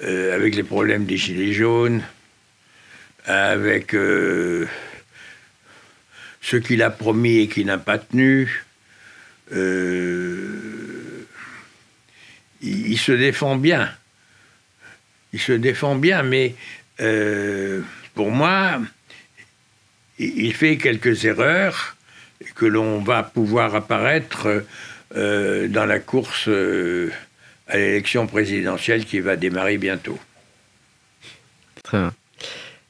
euh, 0.02 0.34
avec 0.34 0.54
les 0.54 0.62
problèmes 0.62 1.04
des 1.04 1.16
gilets 1.16 1.52
jaunes, 1.52 2.02
avec 3.24 3.94
euh, 3.94 4.66
ce 6.46 6.56
qu'il 6.56 6.82
a 6.82 6.90
promis 6.90 7.38
et 7.38 7.48
qu'il 7.48 7.66
n'a 7.66 7.78
pas 7.78 7.98
tenu. 7.98 8.64
Euh, 9.52 11.26
il, 12.62 12.96
se 12.98 13.10
défend 13.10 13.56
bien. 13.56 13.90
Il 15.32 15.40
se 15.40 15.52
défend 15.52 15.96
bien, 15.96 16.22
mais 16.22 16.54
euh, 17.00 17.82
pour 18.14 18.30
moi, 18.30 18.80
il 20.20 20.54
fait 20.54 20.76
quelques 20.76 21.24
erreurs 21.24 21.96
que 22.54 22.64
l'on 22.64 23.00
va 23.00 23.24
pouvoir 23.24 23.74
apparaître 23.74 24.64
euh, 25.16 25.66
dans 25.66 25.84
la 25.84 25.98
course 25.98 26.48
à 27.66 27.76
l'élection 27.76 28.28
présidentielle 28.28 29.04
qui 29.04 29.18
va 29.18 29.34
démarrer 29.34 29.78
bientôt. 29.78 30.18
Très 31.82 31.98
bien. 31.98 32.14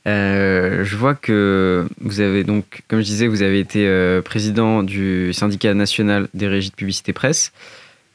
Euh, 0.07 0.85
je 0.85 0.97
vois 0.97 1.15
que 1.15 1.87
vous 2.01 2.21
avez 2.21 2.45
donc, 2.45 2.83
comme 2.89 3.01
je 3.01 3.05
disais, 3.05 3.27
vous 3.27 3.43
avez 3.43 3.59
été 3.59 3.87
euh, 3.87 4.23
président 4.23 4.83
du 4.83 5.33
syndicat 5.33 5.75
national 5.75 6.29
des 6.33 6.47
régies 6.47 6.71
de 6.71 6.77
publicité 6.77 7.13
presse. 7.13 7.53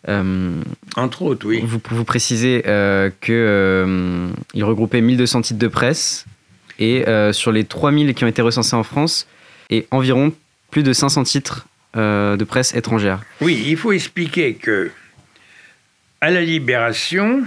Euh, 0.08 0.52
Entre 0.96 1.22
autres, 1.22 1.48
oui. 1.48 1.62
Vous, 1.64 1.80
vous 1.92 2.06
précisez 2.06 2.64
euh, 2.66 3.10
euh, 3.30 4.30
il 4.54 4.64
regroupait 4.64 5.02
1200 5.02 5.42
titres 5.42 5.60
de 5.60 5.68
presse 5.68 6.26
et 6.80 7.06
sur 7.32 7.52
les 7.52 7.64
3000 7.64 8.16
qui 8.16 8.24
ont 8.24 8.28
été 8.28 8.42
recensés 8.42 8.76
en 8.76 8.82
France, 8.82 9.28
et 9.70 9.86
environ 9.92 10.34
plus 10.72 10.82
de 10.82 10.94
500 10.94 11.24
titres 11.26 11.68
de 11.94 12.44
presse 12.44 12.74
étrangère. 12.74 13.22
Oui, 13.40 13.64
il 13.68 13.78
faut 13.78 13.92
expliquer 13.92 14.56
que 14.56 14.90
à 16.22 16.32
la 16.32 16.42
Libération, 16.42 17.44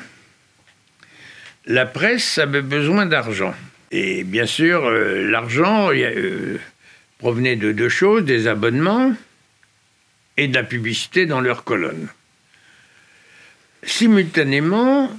la 1.66 1.84
presse 1.84 2.38
avait 2.38 2.62
besoin 2.62 3.06
d'argent. 3.06 3.54
Et 3.90 4.24
bien 4.24 4.46
sûr, 4.46 4.84
euh, 4.84 5.30
l'argent 5.30 5.90
euh, 5.92 6.58
provenait 7.18 7.56
de 7.56 7.72
deux 7.72 7.88
choses, 7.88 8.24
des 8.24 8.46
abonnements 8.46 9.14
et 10.36 10.48
de 10.48 10.54
la 10.54 10.64
publicité 10.64 11.26
dans 11.26 11.40
leurs 11.40 11.64
colonnes. 11.64 12.08
Simultanément, 13.84 15.10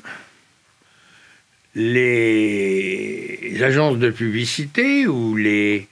les 1.76 3.58
agences 3.62 3.98
de 3.98 4.10
publicité 4.10 5.08
ou 5.08 5.36
les, 5.36 5.88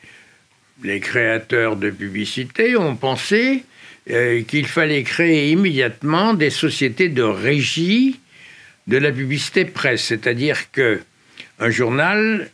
les 0.83 0.99
créateurs 0.99 1.75
de 1.75 1.89
publicité 1.89 2.75
ont 2.75 2.95
pensé 2.95 3.63
euh, 4.09 4.41
qu'il 4.43 4.65
fallait 4.67 5.03
créer 5.03 5.51
immédiatement 5.51 6.33
des 6.33 6.49
sociétés 6.49 7.09
de 7.09 7.23
régie 7.23 8.19
de 8.87 8.97
la 8.97 9.11
publicité 9.11 9.63
presse, 9.63 10.03
c'est-à-dire 10.03 10.71
que 10.71 11.01
un 11.59 11.69
journal 11.69 12.49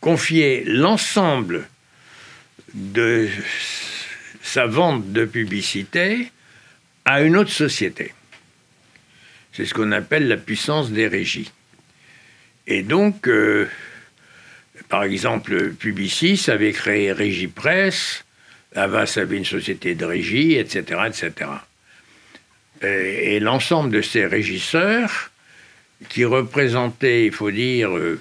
confiait 0.00 0.64
l'ensemble 0.66 1.68
de 2.74 3.28
sa 4.42 4.66
vente 4.66 5.12
de 5.12 5.24
publicité 5.24 6.30
à 7.04 7.22
une 7.22 7.36
autre 7.36 7.50
société. 7.50 8.12
C'est 9.52 9.64
ce 9.64 9.74
qu'on 9.74 9.92
appelle 9.92 10.28
la 10.28 10.36
puissance 10.36 10.90
des 10.90 11.08
régies. 11.08 11.50
Et 12.66 12.82
donc, 12.82 13.28
euh, 13.28 13.68
par 14.88 15.02
exemple, 15.02 15.72
Publicis 15.72 16.44
avait 16.48 16.72
créé 16.72 17.12
Régie 17.12 17.48
Presse, 17.48 18.24
Avas 18.74 19.14
avait 19.16 19.38
une 19.38 19.44
société 19.44 19.94
de 19.94 20.04
régie, 20.04 20.54
etc. 20.54 21.00
etc. 21.06 21.50
Et, 22.82 23.36
et 23.36 23.40
l'ensemble 23.40 23.90
de 23.90 24.02
ces 24.02 24.26
régisseurs, 24.26 25.30
qui 26.08 26.24
représentaient, 26.24 27.26
il 27.26 27.32
faut 27.32 27.50
dire, 27.50 27.96
euh, 27.96 28.20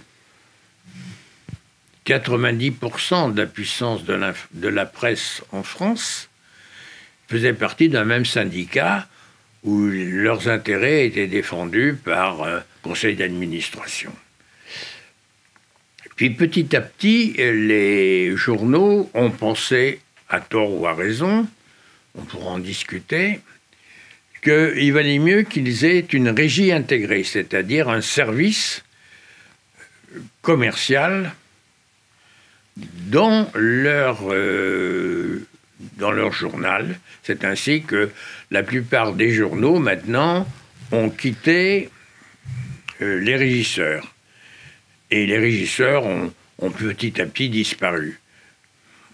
90% 2.07 3.33
de 3.33 3.41
la 3.41 3.47
puissance 3.47 4.05
de 4.05 4.67
la, 4.69 4.85
presse 4.85 5.43
en 5.51 5.61
France, 5.61 6.29
faisaient 7.27 7.53
partie 7.53 7.89
d'un 7.89 8.05
même 8.05 8.25
syndicat 8.25 9.07
où 9.63 9.87
leurs 9.87 10.47
intérêts 10.47 11.05
étaient 11.05 11.27
défendus 11.27 11.97
par 12.01 12.43
un 12.43 12.63
conseil 12.81 13.17
d'administration. 13.17 14.13
Puis 16.15 16.29
petit 16.29 16.73
à 16.75 16.81
petit, 16.81 17.33
les 17.37 18.35
journaux 18.37 19.11
ont 19.13 19.29
pensé, 19.29 19.99
à 20.29 20.39
tort 20.39 20.73
ou 20.73 20.87
à 20.87 20.93
raison, 20.93 21.45
on 22.15 22.21
pourra 22.21 22.51
en 22.51 22.59
discuter, 22.59 23.41
qu'il 24.41 24.93
valait 24.93 25.19
mieux 25.19 25.41
qu'ils 25.43 25.83
aient 25.83 25.99
une 25.99 26.29
régie 26.29 26.71
intégrée, 26.71 27.23
c'est-à-dire 27.23 27.89
un 27.89 28.01
service 28.01 28.83
commercial 30.41 31.33
dans 33.07 33.49
leur, 33.55 34.19
euh, 34.31 35.45
dans 35.97 36.11
leur 36.11 36.31
journal. 36.31 36.99
C'est 37.23 37.43
ainsi 37.43 37.81
que 37.81 38.09
la 38.51 38.63
plupart 38.63 39.13
des 39.13 39.31
journaux 39.31 39.79
maintenant 39.79 40.47
ont 40.91 41.09
quitté 41.09 41.89
euh, 43.01 43.19
les 43.19 43.35
régisseurs. 43.35 44.13
Et 45.09 45.25
les 45.25 45.37
régisseurs 45.37 46.05
ont, 46.05 46.31
ont 46.59 46.71
petit 46.71 47.21
à 47.21 47.25
petit 47.25 47.49
disparu. 47.49 48.19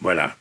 Voilà. 0.01 0.36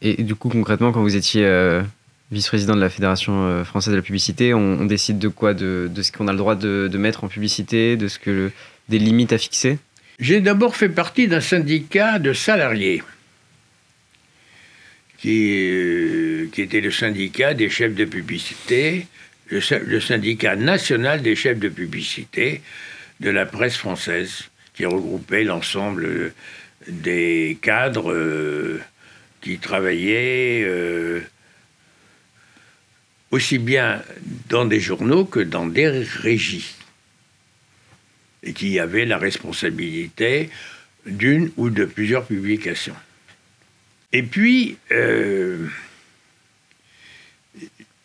Et 0.00 0.22
du 0.22 0.34
coup, 0.34 0.48
concrètement, 0.48 0.92
quand 0.92 1.02
vous 1.02 1.16
étiez 1.16 1.44
euh, 1.44 1.82
vice-président 2.30 2.74
de 2.74 2.80
la 2.80 2.88
Fédération 2.88 3.64
française 3.64 3.92
de 3.92 3.98
la 3.98 4.02
publicité, 4.02 4.54
on, 4.54 4.84
décide 4.84 5.18
de 5.18 5.28
quoi? 5.28 5.54
De, 5.54 5.90
de 5.92 6.02
ce 6.02 6.12
qu'on 6.12 6.28
a 6.28 6.32
le 6.32 6.38
droit 6.38 6.54
de, 6.54 6.88
de 6.90 6.98
mettre 6.98 7.24
en 7.24 7.28
publicité, 7.28 7.96
de 7.96 8.08
ce 8.08 8.18
que 8.18 8.50
des 8.88 8.98
limites 8.98 9.32
à 9.32 9.38
fixer? 9.38 9.78
J'ai 10.18 10.40
d'abord 10.40 10.74
fait 10.76 10.88
partie 10.88 11.28
d'un 11.28 11.40
syndicat 11.40 12.18
de 12.18 12.32
salariés, 12.32 13.02
qui, 15.18 15.68
euh, 15.70 16.48
était 16.56 16.80
le 16.80 16.90
syndicat 16.90 17.54
des 17.54 17.70
chefs 17.70 17.94
de 17.94 18.04
publicité, 18.04 19.06
le, 19.46 19.60
sy- 19.60 19.74
le 19.84 20.00
syndicat 20.00 20.56
national 20.56 21.22
des 21.22 21.36
chefs 21.36 21.58
de 21.60 21.68
publicité 21.68 22.62
de 23.20 23.30
la 23.30 23.46
presse 23.46 23.76
française, 23.76 24.44
qui 24.74 24.84
regroupait 24.84 25.44
l'ensemble 25.44 26.04
euh, 26.04 26.32
des 26.88 27.58
cadres 27.62 28.12
euh, 28.12 28.80
qui 29.40 29.58
travaillaient 29.58 30.66
aussi 33.30 33.58
bien 33.58 34.02
dans 34.48 34.64
des 34.64 34.80
journaux 34.80 35.24
que 35.24 35.38
dans 35.40 35.66
des 35.66 35.88
régies 35.88 36.74
et 38.42 38.52
qui 38.52 38.78
avait 38.78 39.04
la 39.04 39.18
responsabilité 39.18 40.50
d'une 41.06 41.50
ou 41.56 41.70
de 41.70 41.84
plusieurs 41.84 42.24
publications. 42.24 42.96
Et 44.12 44.22
puis, 44.22 44.78
euh, 44.90 45.66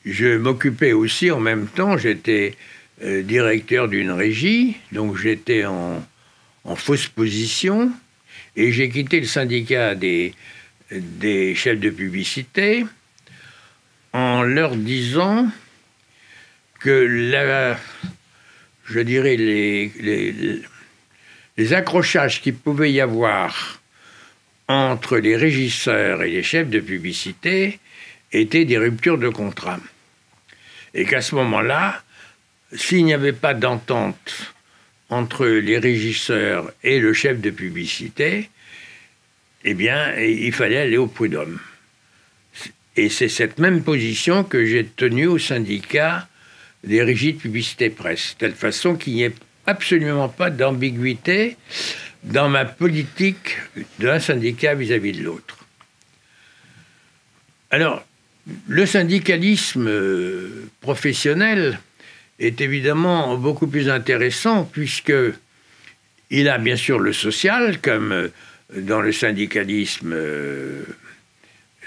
je 0.05 0.37
m'occupais 0.37 0.91
aussi 0.91 1.31
en 1.31 1.39
même 1.39 1.67
temps, 1.67 1.97
j'étais 1.97 2.55
euh, 3.03 3.23
directeur 3.23 3.87
d'une 3.87 4.11
régie, 4.11 4.77
donc 4.91 5.17
j'étais 5.17 5.65
en, 5.65 6.05
fausse 6.75 7.07
position, 7.07 7.91
et 8.55 8.71
j'ai 8.71 8.89
quitté 8.89 9.19
le 9.19 9.27
syndicat 9.27 9.95
des 9.95 10.33
chefs 11.55 11.79
de 11.79 11.89
publicité 11.89 12.85
en 14.13 14.43
leur 14.43 14.75
disant 14.75 15.47
que 16.79 16.89
la, 16.89 17.79
je 18.85 18.99
dirais, 18.99 19.35
les, 19.35 19.91
les, 21.57 21.73
accrochages 21.73 22.41
qu'il 22.41 22.55
pouvait 22.55 22.91
y 22.91 23.01
avoir 23.01 23.81
entre 24.67 25.17
les 25.17 25.35
régisseurs 25.35 26.23
et 26.23 26.31
les 26.31 26.43
chefs 26.43 26.69
de 26.69 26.79
publicité 26.79 27.79
étaient 28.31 28.65
des 28.65 28.77
ruptures 28.77 29.17
de 29.17 29.29
contrat. 29.29 29.79
Et 30.93 31.05
qu'à 31.05 31.21
ce 31.21 31.35
moment-là, 31.35 32.03
s'il 32.73 33.05
n'y 33.05 33.13
avait 33.13 33.33
pas 33.33 33.53
d'entente 33.53 34.53
entre 35.09 35.45
les 35.45 35.77
régisseurs 35.77 36.71
et 36.83 36.99
le 36.99 37.13
chef 37.13 37.39
de 37.39 37.51
publicité, 37.51 38.49
eh 39.63 39.73
bien, 39.73 40.15
il 40.19 40.51
fallait 40.51 40.77
aller 40.77 40.97
au 40.97 41.07
prud'homme. 41.07 41.59
Et 42.95 43.09
c'est 43.09 43.29
cette 43.29 43.59
même 43.59 43.83
position 43.83 44.43
que 44.43 44.65
j'ai 44.65 44.85
tenue 44.85 45.27
au 45.27 45.39
syndicat 45.39 46.27
des 46.83 47.01
régies 47.01 47.33
de 47.33 47.39
publicité 47.39 47.89
presse, 47.89 48.33
de 48.33 48.39
telle 48.39 48.53
façon 48.53 48.95
qu'il 48.95 49.13
n'y 49.13 49.23
ait 49.23 49.35
absolument 49.65 50.29
pas 50.29 50.49
d'ambiguïté 50.49 51.57
dans 52.23 52.49
ma 52.49 52.65
politique 52.65 53.57
d'un 53.99 54.19
syndicat 54.19 54.75
vis-à-vis 54.75 55.13
de 55.13 55.23
l'autre. 55.23 55.57
Alors, 57.71 58.05
le 58.67 58.85
syndicalisme 58.85 59.87
euh, 59.87 60.69
professionnel 60.81 61.79
est 62.39 62.61
évidemment 62.61 63.37
beaucoup 63.37 63.67
plus 63.67 63.89
intéressant 63.89 64.65
puisque 64.65 65.13
il 66.29 66.49
a 66.49 66.57
bien 66.57 66.75
sûr 66.75 66.99
le 66.99 67.13
social, 67.13 67.79
comme 67.79 68.11
euh, 68.11 68.27
dans 68.75 69.01
le 69.01 69.11
syndicalisme 69.11 70.11
euh, 70.13 70.83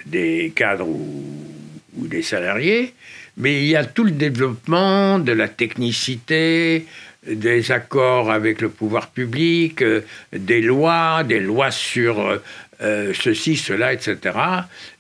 des 0.06 0.52
cadres 0.54 0.88
ou 0.88 2.06
des 2.06 2.22
salariés, 2.22 2.94
mais 3.36 3.62
il 3.62 3.68
y 3.68 3.76
a 3.76 3.84
tout 3.84 4.04
le 4.04 4.12
développement 4.12 5.18
de 5.18 5.32
la 5.32 5.48
technicité, 5.48 6.86
des 7.26 7.72
accords 7.72 8.30
avec 8.30 8.60
le 8.60 8.68
pouvoir 8.68 9.08
public, 9.08 9.82
euh, 9.82 10.02
des 10.32 10.60
lois, 10.60 11.24
des 11.24 11.40
lois 11.40 11.70
sur 11.70 12.20
euh, 12.20 12.42
euh, 12.82 13.12
ceci, 13.14 13.56
cela, 13.56 13.92
etc., 13.92 14.36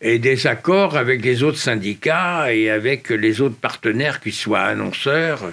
et 0.00 0.18
des 0.18 0.46
accords 0.46 0.96
avec 0.96 1.24
les 1.24 1.42
autres 1.42 1.58
syndicats 1.58 2.52
et 2.52 2.70
avec 2.70 3.10
les 3.10 3.40
autres 3.40 3.56
partenaires, 3.56 4.20
qu'ils 4.20 4.32
soient 4.32 4.62
annonceurs, 4.62 5.52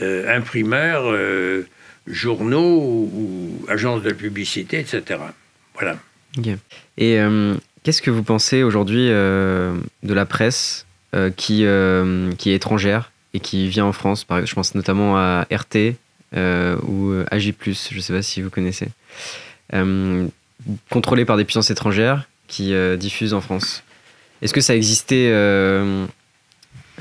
euh, 0.00 0.36
imprimeurs, 0.36 1.12
journaux 2.06 3.08
ou, 3.12 3.64
agences 3.68 4.02
de 4.02 4.12
publicité, 4.12 4.78
etc. 4.78 5.20
Voilà. 5.74 5.96
Ok. 6.38 6.48
Et 6.98 7.18
qu'est-ce 7.82 8.02
que 8.02 8.10
vous 8.10 8.22
pensez 8.22 8.62
aujourd'hui 8.62 9.08
de 9.08 9.80
la 10.02 10.26
presse 10.26 10.86
qui, 11.36 11.64
euh, 11.64 12.32
qui 12.32 12.50
est 12.50 12.54
étrangère 12.54 13.12
et 13.34 13.40
qui 13.40 13.68
vient 13.68 13.84
en 13.84 13.92
France 13.92 14.26
Je 14.44 14.54
pense 14.54 14.74
notamment 14.74 15.16
à 15.16 15.46
RT 15.50 15.96
euh, 16.36 16.76
ou 16.82 17.12
AJ, 17.30 17.54
je 17.64 17.96
ne 17.96 18.00
sais 18.00 18.12
pas 18.12 18.22
si 18.22 18.42
vous 18.42 18.50
connaissez. 18.50 18.88
Euh, 19.74 20.26
contrôlée 20.90 21.24
par 21.24 21.36
des 21.36 21.44
puissances 21.44 21.70
étrangères 21.70 22.28
qui 22.46 22.74
euh, 22.74 22.96
diffusent 22.96 23.34
en 23.34 23.40
France. 23.40 23.82
Est-ce 24.42 24.54
que 24.54 24.60
ça 24.60 24.74
existait 24.74 25.28
euh, 25.30 26.06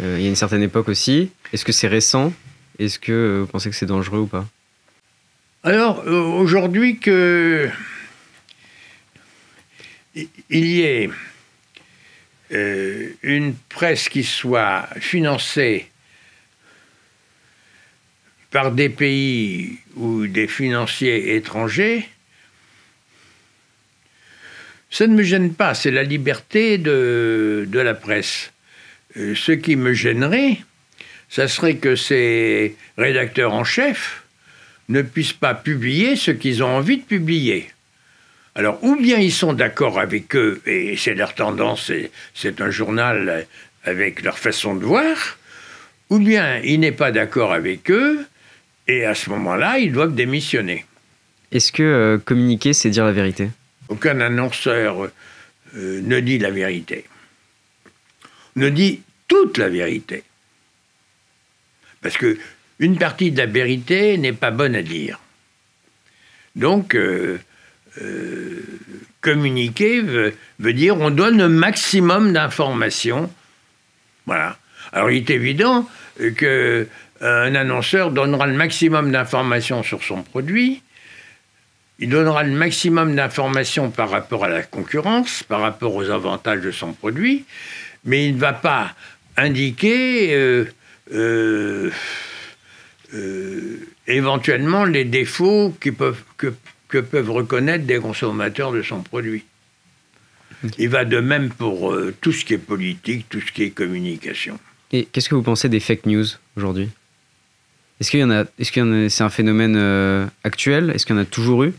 euh, 0.02 0.16
il 0.18 0.24
y 0.24 0.26
a 0.26 0.30
une 0.30 0.36
certaine 0.36 0.62
époque 0.62 0.90
aussi? 0.90 1.32
Est-ce 1.54 1.66
que 1.66 1.72
c'est 1.72 1.88
récent? 1.88 2.34
Est-ce 2.78 3.00
que 3.00 3.12
euh, 3.12 3.40
vous 3.42 3.48
pensez 3.48 3.70
que 3.70 3.76
c'est 3.76 3.86
dangereux 3.86 4.20
ou 4.20 4.28
pas? 4.28 4.46
Alors, 5.64 6.04
euh, 6.06 6.22
aujourd'hui, 6.22 7.00
que 7.00 7.70
il 10.16 10.66
y 10.66 10.82
ait 10.82 11.10
euh, 12.52 13.10
une 13.22 13.54
presse 13.56 14.10
qui 14.10 14.24
soit 14.24 14.88
financée 15.00 15.88
par 18.52 18.72
des 18.72 18.90
pays 18.90 19.78
ou 19.96 20.26
des 20.26 20.48
financiers 20.48 21.36
étrangers, 21.36 22.10
ça 24.90 25.06
ne 25.06 25.14
me 25.14 25.22
gêne 25.22 25.54
pas, 25.54 25.76
c'est 25.76 25.92
la 25.92 26.04
liberté 26.04 26.80
de, 26.80 27.68
la 27.72 27.94
presse. 27.94 28.52
Euh, 29.18 29.36
ce 29.36 29.52
qui 29.52 29.76
me 29.76 29.94
gênerait, 29.94 30.58
ça 31.30 31.48
serait 31.48 31.78
que 31.78 31.96
ces 31.96 32.76
rédacteurs 32.98 33.54
en 33.54 33.64
chef 33.64 34.24
ne 34.88 35.04
puissent 35.04 35.34
pas 35.34 35.54
publier 35.54 36.16
ce 36.16 36.32
qu'ils 36.32 36.64
ont 36.64 36.76
envie 36.78 36.98
de 36.98 37.04
publier. 37.04 37.70
Alors, 38.60 38.84
ou 38.84 38.98
bien 38.98 39.20
ils 39.20 39.32
sont 39.32 39.54
d'accord 39.54 40.02
avec 40.02 40.36
eux, 40.36 40.62
et 40.66 40.98
c'est 40.98 41.14
leur 41.14 41.34
tendance, 41.34 41.94
c'est 42.34 42.60
un 42.60 42.70
journal 42.70 43.48
avec 43.86 44.22
leur 44.22 44.38
façon 44.38 44.76
de 44.76 44.84
voir, 44.84 45.16
ou 46.10 46.20
bien 46.20 46.58
il 46.58 46.82
n'est 46.82 46.92
pas 46.92 47.14
d'accord 47.14 47.54
avec 47.54 47.90
eux, 47.90 48.28
et 48.86 49.06
à 49.06 49.16
ce 49.16 49.30
moment-là, 49.30 49.80
ils 49.80 49.94
doivent 49.94 50.14
démissionner. 50.14 50.86
Est-ce 51.54 51.72
que 51.72 51.84
euh, 51.84 52.18
communiquer, 52.18 52.74
c'est 52.74 52.90
dire 52.90 53.06
la 53.06 53.14
vérité? 53.14 53.50
Aucun 53.88 54.20
annonceur 54.20 55.06
euh, 55.06 56.02
ne 56.02 56.20
dit 56.20 56.38
la 56.38 56.52
vérité. 56.52 57.06
Ne 58.58 58.68
dit 58.68 59.04
toute 59.30 59.58
la 59.58 59.70
vérité. 59.70 60.24
Parce 62.02 62.18
que 62.18 62.38
une 62.80 62.98
partie 62.98 63.32
de 63.32 63.38
la 63.38 63.46
vérité 63.46 64.18
n'est 64.18 64.34
pas 64.34 64.52
bonne 64.52 64.76
à 64.76 64.82
dire. 64.82 65.18
Donc, 66.58 66.94
euh, 66.94 67.40
euh, 68.02 68.64
communiquer 69.22 70.02
veut, 70.02 70.74
dire 70.74 71.00
on 71.00 71.10
donne 71.10 71.38
le 71.38 71.50
maximum 71.50 72.34
d'informations. 72.34 73.32
Voilà. 74.26 74.58
Alors, 74.92 75.12
il 75.12 75.18
est 75.18 75.30
évident 75.30 75.90
que 76.36 76.88
un 77.22 77.54
annonceur 77.56 78.12
donnera 78.12 78.48
le 78.48 78.54
maximum 78.54 79.12
d'informations 79.12 79.84
sur 79.84 80.04
son 80.04 80.24
produit, 80.24 80.82
il 82.00 82.10
donnera 82.10 82.44
le 82.44 82.52
maximum 82.52 83.14
d'informations 83.16 83.92
par 83.92 84.10
rapport 84.10 84.46
à 84.46 84.50
la 84.50 84.64
concurrence, 84.64 85.44
par 85.44 85.60
rapport 85.60 85.94
aux 85.96 86.10
avantages 86.10 86.62
de 86.62 86.72
son 86.72 86.94
produit, 86.94 87.46
mais 88.06 88.26
il 88.26 88.36
ne 88.36 88.40
va 88.40 88.54
pas 88.54 88.96
indiquer 89.36 90.34
euh, 90.34 90.66
euh, 91.14 91.92
euh, 93.14 93.86
éventuellement 94.08 94.86
les 94.86 95.04
défauts 95.04 95.76
qui 95.82 95.92
peuvent, 95.92 96.24
que 96.90 96.98
peuvent 96.98 97.30
reconnaître 97.32 97.86
des 97.86 98.00
consommateurs 98.00 98.72
de 98.72 98.82
son 98.82 99.02
produit. 99.02 99.46
Il 100.78 100.90
va 100.90 101.06
de 101.06 101.20
même 101.20 101.50
pour 101.50 101.94
euh, 101.94 102.14
tout 102.20 102.32
ce 102.34 102.44
qui 102.44 102.56
est 102.56 102.58
politique, 102.58 103.28
tout 103.30 103.40
ce 103.40 103.52
qui 103.52 103.64
est 103.64 103.70
communication. 103.70 104.60
Et 104.92 105.06
qu'est-ce 105.06 105.30
que 105.30 105.36
vous 105.36 105.44
pensez 105.44 105.70
des 105.70 105.80
fake 105.80 106.06
news 106.08 106.26
aujourd'hui? 106.58 106.90
Est-ce 108.02 108.12
qu'il 108.12 108.20
y 108.20 108.24
en 108.24 108.32
a 108.32 108.44
Est-ce 108.58 108.72
qu'il 108.72 108.82
y 108.82 108.86
en 108.86 109.06
a 109.06 109.10
C'est 109.10 109.24
un 109.24 109.30
phénomène 109.30 109.76
euh, 109.78 110.26
actuel? 110.44 110.90
Est-ce 110.94 111.06
qu'il 111.06 111.16
y 111.16 111.20
en 111.20 111.22
a 111.22 111.26
toujours 111.26 111.64
eu? 111.64 111.74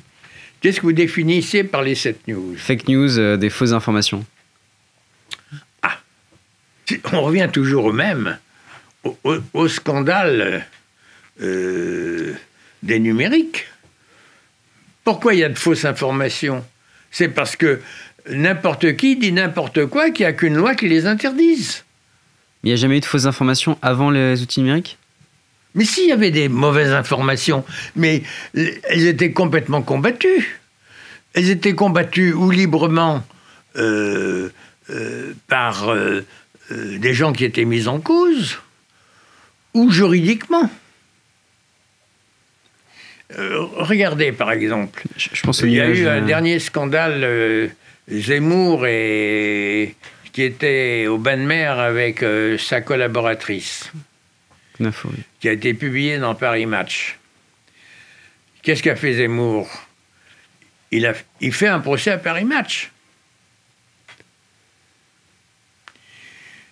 Qu'est-ce 0.61 0.77
que 0.81 0.83
vous 0.87 0.92
définissez 0.92 1.64
par 1.64 1.83
les 1.83 1.94
7 1.94 2.29
news? 2.29 2.55
Fake 2.57 2.88
news, 2.88 3.18
euh, 3.18 3.37
des 3.37 3.51
fausses 3.51 3.73
informations. 3.73 4.25
On 7.12 7.23
revient 7.23 7.49
toujours 7.53 7.85
au 7.87 7.92
même, 7.92 8.38
au, 9.05 9.16
au- 9.25 9.38
au 9.55 9.68
scandale 9.68 10.66
des 11.38 12.99
numériques. 12.99 13.66
Pourquoi 15.11 15.35
il 15.35 15.40
y 15.40 15.44
a 15.44 15.49
de 15.49 15.59
fausses 15.59 15.85
informations? 15.85 16.64
C'est 17.11 17.31
parce 17.31 17.57
que 17.57 17.81
n'importe 18.31 18.94
qui 18.94 19.16
dit 19.16 19.33
n'importe 19.33 19.87
quoi, 19.87 20.11
qu'il 20.11 20.25
n'y 20.25 20.31
a 20.31 20.33
qu'une 20.33 20.55
loi 20.55 20.77
qui 20.77 20.87
les 20.87 21.05
interdise. 21.07 21.83
Il 22.62 22.68
n'y 22.68 22.75
a 22.75 22.77
jamais 22.77 22.99
eu 22.99 23.01
de 23.01 23.05
fausses 23.05 23.27
informations 23.27 23.77
avant 23.83 24.11
les 24.11 24.40
outils 24.40 24.61
numériques? 24.61 24.99
Mais 25.75 25.85
s'il 25.85 26.07
y 26.07 26.12
avait 26.12 26.31
des 26.31 26.49
mauvaises 26.49 26.92
informations, 26.92 27.64
mais 27.96 28.23
elles 28.55 29.09
étaient 29.09 29.33
complètement 29.33 29.83
combattues. 29.83 30.61
Elles 31.35 31.51
étaient 31.51 31.75
combattues 31.75 32.33
ou 32.33 32.49
librement 32.49 33.25
euh, 33.75 34.51
euh, 34.90 35.35
par 35.49 35.90
euh, 35.90 36.25
des 36.70 37.14
gens 37.14 37.33
qui 37.33 37.44
étaient 37.44 37.64
mis 37.64 37.88
en 37.88 37.99
cause, 37.99 38.59
ou 39.75 39.90
juridiquement. 39.90 40.70
Euh, 43.38 43.61
regardez 43.77 44.33
par 44.33 44.51
exemple, 44.51 45.05
je, 45.16 45.43
pense 45.43 45.61
il 45.61 45.71
y 45.71 45.81
a 45.81 45.88
eu 45.88 46.07
un 46.07 46.23
euh, 46.23 46.27
dernier 46.27 46.59
scandale, 46.59 47.21
euh, 47.23 47.69
Zemmour 48.09 48.87
et 48.87 49.95
qui 50.33 50.43
était 50.43 51.07
au 51.07 51.19
bain 51.19 51.37
de 51.37 51.43
mer 51.43 51.79
avec 51.79 52.23
euh, 52.23 52.59
sa 52.59 52.81
collaboratrice 52.81 53.93
oui. 54.81 54.90
qui 55.40 55.49
a 55.49 55.53
été 55.53 55.75
publié 55.75 56.19
dans 56.19 56.35
Paris 56.35 56.66
Match. 56.66 57.19
Qu'est-ce 58.62 58.83
qu'a 58.83 58.97
fait 58.97 59.14
Zemmour? 59.14 59.69
Il, 60.90 61.07
a, 61.07 61.14
il 61.40 61.53
fait 61.53 61.69
un 61.69 61.81
procès 61.81 62.11
à 62.11 62.19
Paris 62.19 62.45
Match. 62.45 62.90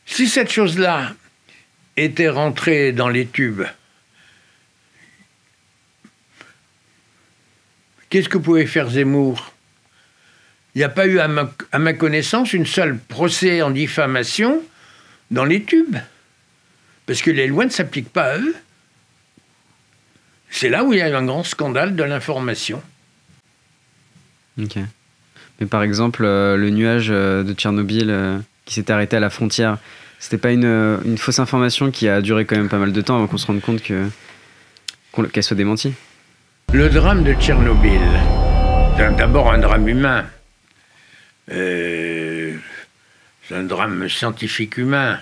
Si 0.06 0.28
cette 0.28 0.50
chose-là 0.50 1.14
était 1.96 2.28
rentrée 2.28 2.92
dans 2.92 3.08
les 3.08 3.26
tubes, 3.26 3.64
qu'est-ce 8.10 8.28
que 8.28 8.38
pouvait 8.38 8.66
faire 8.66 8.90
Zemmour? 8.90 9.52
Il 10.74 10.78
n'y 10.78 10.84
a 10.84 10.88
pas 10.88 11.06
eu, 11.06 11.18
à 11.18 11.28
ma, 11.28 11.92
connaissance, 11.92 12.52
une 12.52 12.66
seule 12.66 12.98
procès 12.98 13.62
en 13.62 13.70
diffamation 13.70 14.62
dans 15.30 15.44
les 15.44 15.62
tubes. 15.64 15.96
Parce 17.06 17.22
que 17.22 17.30
les 17.30 17.46
lois 17.46 17.64
ne 17.64 17.70
s'appliquent 17.70 18.12
pas 18.12 18.34
à 18.34 18.38
eux. 18.38 18.54
C'est 20.50 20.68
là 20.68 20.84
où 20.84 20.92
il 20.92 20.98
y 20.98 21.02
a 21.02 21.08
eu 21.08 21.14
un 21.14 21.24
grand 21.24 21.42
scandale 21.42 21.96
de 21.96 22.02
l'information. 22.02 22.82
Ok. 24.60 24.76
Mais 25.60 25.66
par 25.66 25.82
exemple, 25.82 26.24
euh, 26.24 26.56
le 26.56 26.70
nuage 26.70 27.08
euh, 27.10 27.42
de 27.42 27.52
Tchernobyl 27.52 28.10
euh, 28.10 28.38
qui 28.64 28.74
s'est 28.74 28.90
arrêté 28.90 29.16
à 29.16 29.20
la 29.20 29.30
frontière, 29.30 29.78
c'était 30.20 30.38
pas 30.38 30.52
une, 30.52 31.16
fausse 31.18 31.38
information 31.38 31.90
qui 31.90 32.08
a 32.08 32.20
duré 32.20 32.44
quand 32.44 32.56
même 32.56 32.68
pas 32.68 32.78
mal 32.78 32.92
de 32.92 33.00
temps 33.00 33.16
avant 33.16 33.26
qu'on 33.26 33.38
se 33.38 33.46
rende 33.46 33.60
compte 33.60 33.82
qu'elle 33.82 35.42
soit 35.42 35.56
démentie? 35.56 35.92
Le 36.74 36.90
drame 36.90 37.24
de 37.24 37.32
Tchernobyl, 37.32 38.02
c'est 38.98 39.16
d'abord 39.16 39.50
un 39.50 39.56
drame 39.56 39.88
humain. 39.88 40.26
Euh, 41.50 42.54
c'est 43.42 43.54
un 43.54 43.62
drame 43.62 44.06
scientifique 44.10 44.76
humain. 44.76 45.18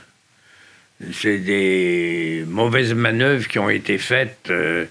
C'est 1.13 1.39
des 1.39 2.45
mauvaises 2.49 2.95
manœuvres 2.95 3.47
qui 3.47 3.61
ont 3.61 3.71
été 3.71 3.97
faites 3.97 4.51
euh, 4.51 4.87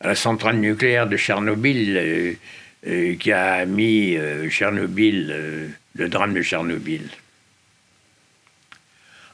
à 0.00 0.08
la 0.08 0.14
centrale 0.14 0.56
nucléaire 0.56 1.06
de 1.06 1.18
Tchernobyl, 1.18 2.38
euh, 2.86 3.14
qui 3.16 3.30
a 3.30 3.66
mis 3.66 4.16
Tchernobyl, 4.48 5.74
le 5.94 6.08
drame 6.08 6.32
de 6.32 6.42
Tchernobyl. 6.42 7.02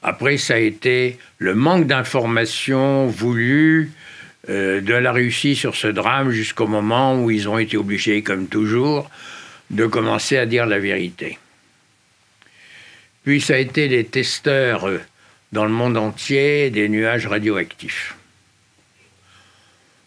Après, 0.03 0.39
ça 0.39 0.55
a 0.55 0.59
été 0.59 1.19
le 1.39 1.55
manque 1.55 1.87
d'informations 1.87 3.07
voulues 3.07 3.93
de 4.47 4.95
la 4.95 5.13
Russie 5.13 5.57
sur 5.57 5.75
ce 5.75 5.89
drame 5.89 6.31
jusqu'au 6.31 6.67
moment 6.67 7.23
où 7.23 7.31
ils 7.31 7.49
ont 7.49 7.59
été 7.59 7.77
obligés, 7.77 8.23
comme 8.23 8.47
toujours, 8.47 9.11
de 9.71 9.87
commencer 9.87 10.37
à 10.37 10.47
dire 10.47 10.67
la 10.67 10.79
vérité. 10.79 11.39
Puis 13.25 13.41
ça 13.41 13.55
a 13.55 13.59
été 13.59 13.89
les 13.89 14.05
testeurs 14.05 14.89
euh, 14.89 15.01
dans 15.53 15.65
le 15.65 15.71
monde 15.71 15.99
entier 15.99 16.71
des 16.71 16.89
nuages 16.89 17.27
radioactifs. 17.27 18.17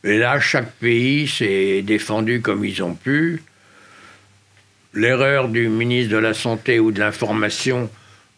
Et 0.04 0.18
là, 0.18 0.40
chaque 0.40 0.72
pays 0.78 1.28
s'est 1.28 1.84
défendu 1.84 2.42
comme 2.42 2.66
ils 2.66 2.82
ont 2.82 2.96
pu. 2.96 3.44
L'erreur 4.96 5.50
du 5.50 5.70
ministre 5.70 6.12
de 6.12 6.18
la 6.18 6.34
Santé 6.34 6.80
ou 6.80 6.92
de 6.92 7.00
l'Information 7.00 7.92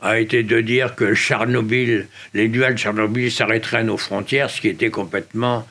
a 0.04 0.20
été 0.20 0.44
de 0.44 0.62
dire 0.62 0.96
que 0.96 1.16
Tchernobyl, 1.16 2.08
les 2.34 2.50
nuages 2.50 2.74
de 2.74 2.80
Tchernobyl 2.80 3.32
s'arrêteraient 3.32 3.78
à 3.78 3.84
nos 3.84 3.98
frontières, 3.98 4.50
ce 4.50 4.62
qui 4.62 4.68
était 4.68 4.90
complètement 4.90 5.66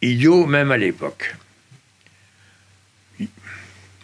idiot 0.00 0.46
même 0.46 0.70
à 0.70 0.76
l'époque. 0.76 1.34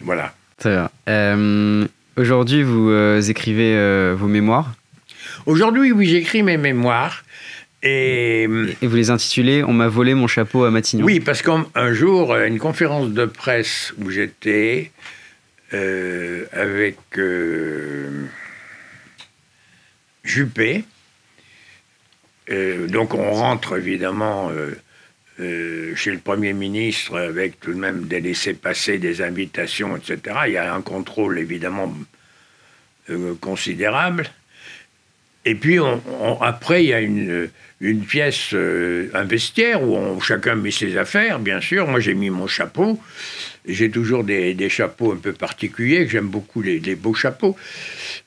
Voilà. 0.01 0.35
Très 0.57 0.71
bien. 0.71 0.89
Euh, 1.09 1.87
Aujourd'hui, 2.17 2.63
vous 2.63 2.89
euh, 2.89 3.21
écrivez 3.21 3.75
euh, 3.75 4.15
vos 4.17 4.27
mémoires? 4.27 4.73
Aujourd'hui, 5.45 5.91
oui, 5.91 6.07
j'écris 6.07 6.43
mes 6.43 6.57
mémoires. 6.57 7.23
Et 7.83 8.43
et 8.81 8.87
vous 8.87 8.95
les 8.95 9.09
intitulez 9.11 9.63
On 9.63 9.73
m'a 9.73 9.87
volé 9.87 10.13
mon 10.13 10.27
chapeau 10.27 10.63
à 10.63 10.71
Matignon. 10.71 11.05
oui, 11.05 11.19
parce 11.19 11.41
qu'un 11.41 11.65
un 11.75 11.93
jour, 11.93 12.33
à 12.33 12.47
une 12.47 12.57
conférence 12.57 13.09
de 13.09 13.25
presse 13.25 13.93
où 13.99 14.09
j'étais 14.09 14.91
euh, 15.73 16.45
avec 16.53 16.97
Juppé, 20.25 20.83
euh, 22.49 22.87
donc 22.87 23.13
on 23.13 23.31
rentre 23.31 23.77
évidemment 23.77 24.49
euh, 24.49 24.71
euh, 25.39 25.95
chez 25.95 26.11
le 26.11 26.17
Premier 26.17 26.53
ministre 26.53 27.17
avec 27.19 27.59
tout 27.59 27.71
de 27.73 27.77
même 27.79 28.07
des 28.07 28.21
laissés-passer, 28.21 28.97
des 28.97 29.21
invitations, 29.21 29.95
etc. 29.95 30.19
Il 30.47 30.53
y 30.53 30.57
a 30.57 30.73
un 30.73 30.81
contrôle 30.81 31.39
évidemment 31.39 31.93
considérable. 33.39 34.27
Et 35.45 35.53
puis 35.53 35.79
on- 35.79 36.41
après, 36.41 36.83
il 36.83 36.87
y 36.89 36.93
a 36.93 37.01
une, 37.01 37.49
une 37.85 38.03
pièce, 38.03 38.49
euh, 38.53 39.09
un 39.13 39.23
vestiaire 39.23 39.83
où 39.83 40.19
chacun 40.19 40.55
met 40.55 40.71
ses 40.71 40.97
affaires, 40.97 41.39
bien 41.39 41.61
sûr. 41.61 41.87
Moi, 41.87 41.99
j'ai 41.99 42.15
mis 42.15 42.29
mon 42.29 42.47
chapeau. 42.47 42.99
J'ai 43.67 43.89
toujours 43.89 44.23
des, 44.23 44.69
chapeaux 44.69 45.11
un 45.11 45.17
peu 45.17 45.33
particuliers, 45.33 46.05
que 46.05 46.11
j'aime 46.11 46.27
beaucoup 46.27 46.61
les, 46.61 46.79
beaux 46.95 47.13
chapeaux. 47.13 47.55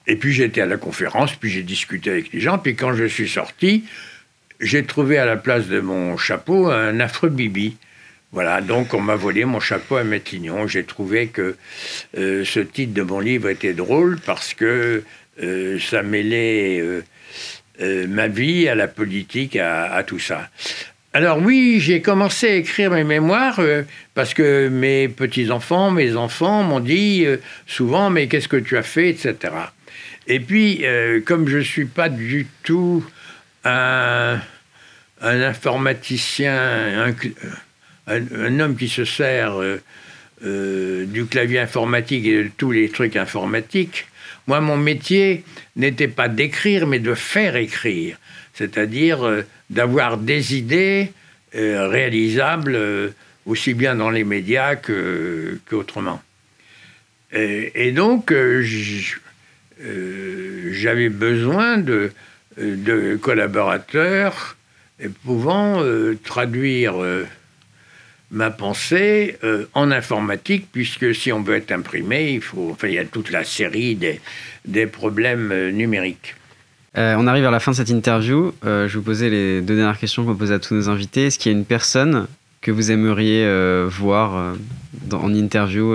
Et 0.06 0.16
puis 0.16 0.32
j'étais 0.32 0.60
à 0.60 0.66
la 0.66 0.76
conférence, 0.76 1.34
puis 1.34 1.50
j'ai 1.50 1.62
discuté 1.62 2.10
avec 2.10 2.32
les 2.32 2.40
gens. 2.40 2.58
Puis 2.58 2.74
quand 2.74 2.94
je 2.94 3.04
suis 3.04 3.28
sorti, 3.28 3.84
j'ai 4.60 4.84
trouvé 4.84 5.18
à 5.18 5.26
la 5.26 5.36
place 5.36 5.66
de 5.66 5.80
mon 5.80 6.16
chapeau 6.16 6.68
un 6.68 6.98
affreux 6.98 7.28
bibi 7.28 7.76
Voilà, 8.32 8.60
donc 8.60 8.94
on 8.94 9.00
m'a 9.00 9.14
volé 9.14 9.44
mon 9.44 9.60
chapeau 9.60 9.96
à 9.96 10.04
Matignon. 10.04 10.66
J'ai 10.66 10.84
trouvé 10.84 11.28
que 11.28 11.56
euh, 12.16 12.44
ce 12.44 12.60
titre 12.60 12.94
de 12.94 13.02
mon 13.02 13.20
livre 13.20 13.48
était 13.48 13.74
drôle 13.74 14.18
parce 14.24 14.54
que 14.54 15.04
euh, 15.42 15.78
ça 15.78 16.02
mêlait 16.02 16.82
ma 17.80 18.28
vie 18.28 18.68
à 18.68 18.74
la 18.74 18.88
politique, 18.88 19.56
à, 19.56 20.02
tout 20.06 20.18
ça. 20.18 20.48
Alors 21.14 21.38
oui, 21.38 21.78
j'ai 21.80 22.02
commencé 22.02 22.48
à 22.48 22.54
écrire 22.56 22.90
mes 22.90 23.02
mémoires 23.02 23.60
euh, 23.60 23.82
parce 24.14 24.34
que 24.34 24.68
mes 24.68 25.08
petits-enfants, 25.08 25.90
mes 25.90 26.16
enfants 26.16 26.62
m'ont 26.62 26.80
dit 26.80 27.24
euh, 27.24 27.38
souvent, 27.66 28.10
mais 28.10 28.28
qu'est-ce 28.28 28.46
que 28.46 28.58
tu 28.58 28.76
as 28.76 28.82
fait, 28.82 29.08
etc. 29.08 29.34
Et 30.28 30.40
puis, 30.40 30.80
euh, 30.82 31.20
comme 31.24 31.48
je 31.48 31.56
ne 31.56 31.62
suis 31.62 31.86
pas 31.86 32.10
du 32.10 32.46
tout 32.62 33.02
un, 33.64 34.38
informaticien, 35.22 37.14
un, 38.06 38.60
homme 38.60 38.76
qui 38.76 38.88
se 38.88 39.06
sert 39.06 39.60
euh, 39.60 39.80
euh, 40.44 41.06
du 41.06 41.24
clavier 41.24 41.60
informatique 41.60 42.26
et 42.26 42.44
de 42.44 42.50
tous 42.54 42.72
les 42.72 42.90
trucs 42.90 43.16
informatiques, 43.16 44.07
moi, 44.48 44.60
mon 44.62 44.78
métier 44.78 45.44
n'était 45.76 46.08
pas 46.08 46.28
d'écrire, 46.28 46.86
mais 46.86 46.98
de 46.98 47.14
faire 47.14 47.54
écrire. 47.56 48.18
C'est-à-dire 48.54 49.24
euh, 49.24 49.42
d'avoir 49.70 50.16
des 50.16 50.56
idées 50.56 51.12
euh, 51.54 51.86
réalisables 51.86 52.74
euh, 52.74 53.10
aussi 53.46 53.74
bien 53.74 53.94
dans 53.94 54.10
les 54.10 54.24
médias 54.24 54.74
qu'autrement. 54.76 56.22
et, 57.32 57.92
donc, 57.92 58.32
j'avais 60.72 61.08
besoin 61.08 61.78
de, 61.78 62.10
collaborateurs 63.22 64.56
pouvant 65.24 65.82
traduire 66.24 66.94
ma 68.30 68.50
pensée 68.50 69.36
euh, 69.42 69.64
en 69.74 69.90
informatique, 69.90 70.66
puisque 70.70 71.14
si 71.14 71.32
on 71.32 71.42
veut 71.42 71.56
être 71.56 71.72
imprimé, 71.72 72.32
il 72.32 72.40
faut, 72.42 72.70
enfin, 72.72 72.88
il 72.88 72.94
y 72.94 72.98
a 72.98 73.04
toute 73.04 73.30
la 73.30 73.42
série 73.44 73.94
des, 73.94 74.20
des 74.66 74.86
problèmes 74.86 75.50
euh, 75.50 75.70
numériques. 75.70 76.34
Euh, 76.96 77.14
on 77.18 77.26
arrive 77.26 77.42
vers 77.42 77.50
la 77.50 77.60
fin 77.60 77.70
de 77.72 77.76
cette 77.76 77.90
interview. 77.90 78.52
Je 78.64 78.68
vais 78.84 78.88
vous 78.88 79.02
poser 79.02 79.30
les 79.30 79.60
deux 79.60 79.76
dernières 79.76 79.98
questions 79.98 80.24
qu'on 80.24 80.34
pose 80.34 80.52
à 80.52 80.58
tous 80.58 80.74
nos 80.74 80.88
invités. 80.88 81.26
Est-ce 81.26 81.38
qu'il 81.38 81.52
y 81.52 81.54
a 81.54 81.58
une 81.58 81.64
personne 81.66 82.26
que 82.60 82.70
vous 82.70 82.90
aimeriez 82.90 83.46
voir 83.88 84.56
dans- 85.04 85.20
en 85.22 85.32
interview 85.32 85.94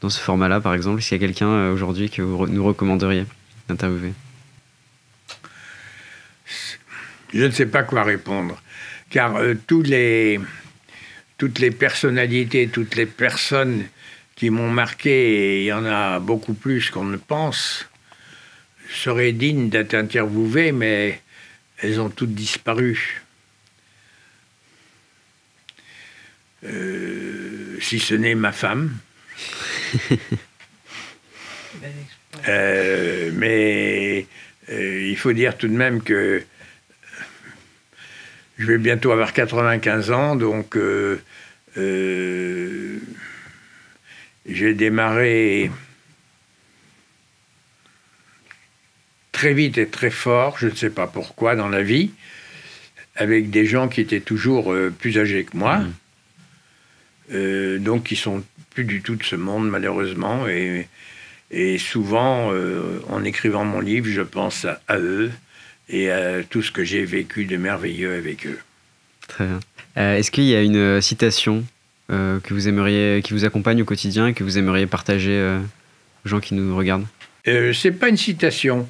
dans 0.00 0.08
ce 0.08 0.18
format-là, 0.18 0.60
par 0.60 0.74
exemple? 0.74 0.98
Est-ce 0.98 1.10
qu'il 1.10 1.20
y 1.20 1.24
a 1.24 1.26
quelqu'un 1.28 1.70
aujourd'hui 1.70 2.10
que 2.10 2.22
vous 2.22 2.46
nous 2.48 2.64
recommanderiez 2.64 3.24
d'interviewer? 3.68 4.14
Je 7.32 7.44
ne 7.44 7.50
sais 7.50 7.66
pas 7.66 7.82
quoi 7.82 8.02
répondre, 8.02 8.60
car 9.10 9.36
tous 9.66 9.82
les, 9.82 10.40
toutes 11.38 11.58
les 11.58 11.70
personnalités, 11.70 12.68
toutes 12.68 12.96
les 12.96 13.06
personnes 13.06 13.84
qui 14.34 14.50
m'ont 14.50 14.70
marqué, 14.70 15.10
et 15.10 15.60
il 15.62 15.66
y 15.66 15.72
en 15.72 15.84
a 15.84 16.18
beaucoup 16.20 16.54
plus 16.54 16.90
qu'on 16.90 17.04
ne 17.04 17.16
pense, 17.16 17.88
seraient 18.90 19.32
dignes 19.32 19.68
d'être 19.68 19.94
interviewées, 19.94 20.72
mais 20.72 21.20
elles 21.78 22.00
ont 22.00 22.10
toutes 22.10 22.34
disparu. 22.34 23.22
Euh, 26.64 27.78
si 27.80 27.98
ce 27.98 28.14
n'est 28.14 28.34
ma 28.34 28.52
femme. 28.52 28.96
Euh, 32.48 33.30
mais 33.34 34.26
euh, 34.68 35.06
il 35.08 35.16
faut 35.16 35.32
dire 35.32 35.56
tout 35.56 35.68
de 35.68 35.72
même 35.72 36.02
que 36.02 36.44
je 38.58 38.66
vais 38.66 38.78
bientôt 38.78 39.12
avoir 39.12 39.32
95 39.32 40.10
ans, 40.10 40.36
donc 40.36 40.76
euh, 40.76 41.20
euh, 41.76 42.98
j'ai 44.46 44.74
démarré 44.74 45.70
très 49.32 49.52
vite 49.52 49.76
et 49.76 49.86
très 49.86 50.10
fort, 50.10 50.56
je 50.58 50.68
ne 50.68 50.74
sais 50.74 50.90
pas 50.90 51.06
pourquoi, 51.06 51.54
dans 51.54 51.68
la 51.68 51.82
vie, 51.82 52.10
avec 53.14 53.50
des 53.50 53.66
gens 53.66 53.88
qui 53.88 54.00
étaient 54.00 54.20
toujours 54.20 54.72
euh, 54.72 54.90
plus 54.90 55.18
âgés 55.18 55.44
que 55.44 55.56
moi, 55.56 55.82
euh, 57.32 57.78
donc 57.78 58.04
qui 58.04 58.16
sont 58.16 58.42
plus 58.70 58.84
du 58.84 59.02
tout 59.02 59.16
de 59.16 59.24
ce 59.24 59.36
monde 59.36 59.68
malheureusement, 59.68 60.48
et, 60.48 60.88
et 61.50 61.76
souvent, 61.78 62.52
en 63.08 63.24
écrivant 63.24 63.64
mon 63.64 63.80
livre, 63.80 64.08
je 64.08 64.22
pense 64.22 64.64
à, 64.64 64.80
à 64.88 64.98
eux 64.98 65.30
et 65.88 66.10
à 66.10 66.42
tout 66.42 66.62
ce 66.62 66.70
que 66.70 66.84
j'ai 66.84 67.04
vécu 67.04 67.44
de 67.44 67.56
merveilleux 67.56 68.14
avec 68.14 68.46
eux. 68.46 68.58
Très 69.28 69.46
bien. 69.46 69.60
Euh, 69.96 70.16
Est-ce 70.16 70.30
qu'il 70.30 70.44
y 70.44 70.54
a 70.54 70.62
une 70.62 70.76
euh, 70.76 71.00
citation 71.00 71.64
euh, 72.10 72.40
que 72.40 72.54
vous 72.54 72.68
aimeriez, 72.68 73.22
qui 73.22 73.32
vous 73.32 73.44
accompagne 73.44 73.82
au 73.82 73.84
quotidien 73.84 74.28
et 74.28 74.34
que 74.34 74.44
vous 74.44 74.58
aimeriez 74.58 74.86
partager 74.86 75.32
euh, 75.32 75.60
aux 76.24 76.28
gens 76.28 76.40
qui 76.40 76.54
nous 76.54 76.76
regardent? 76.76 77.06
Euh, 77.48 77.72
c'est 77.72 77.92
pas 77.92 78.08
une 78.08 78.16
citation. 78.16 78.88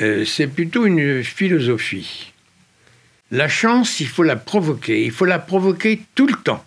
Euh, 0.00 0.24
c'est 0.24 0.46
plutôt 0.46 0.86
une 0.86 1.24
philosophie. 1.24 2.32
La 3.30 3.48
chance, 3.48 4.00
il 4.00 4.06
faut 4.06 4.22
la 4.22 4.36
provoquer. 4.36 5.04
Il 5.04 5.10
faut 5.10 5.24
la 5.24 5.38
provoquer 5.38 6.00
tout 6.14 6.26
le 6.26 6.34
temps. 6.34 6.64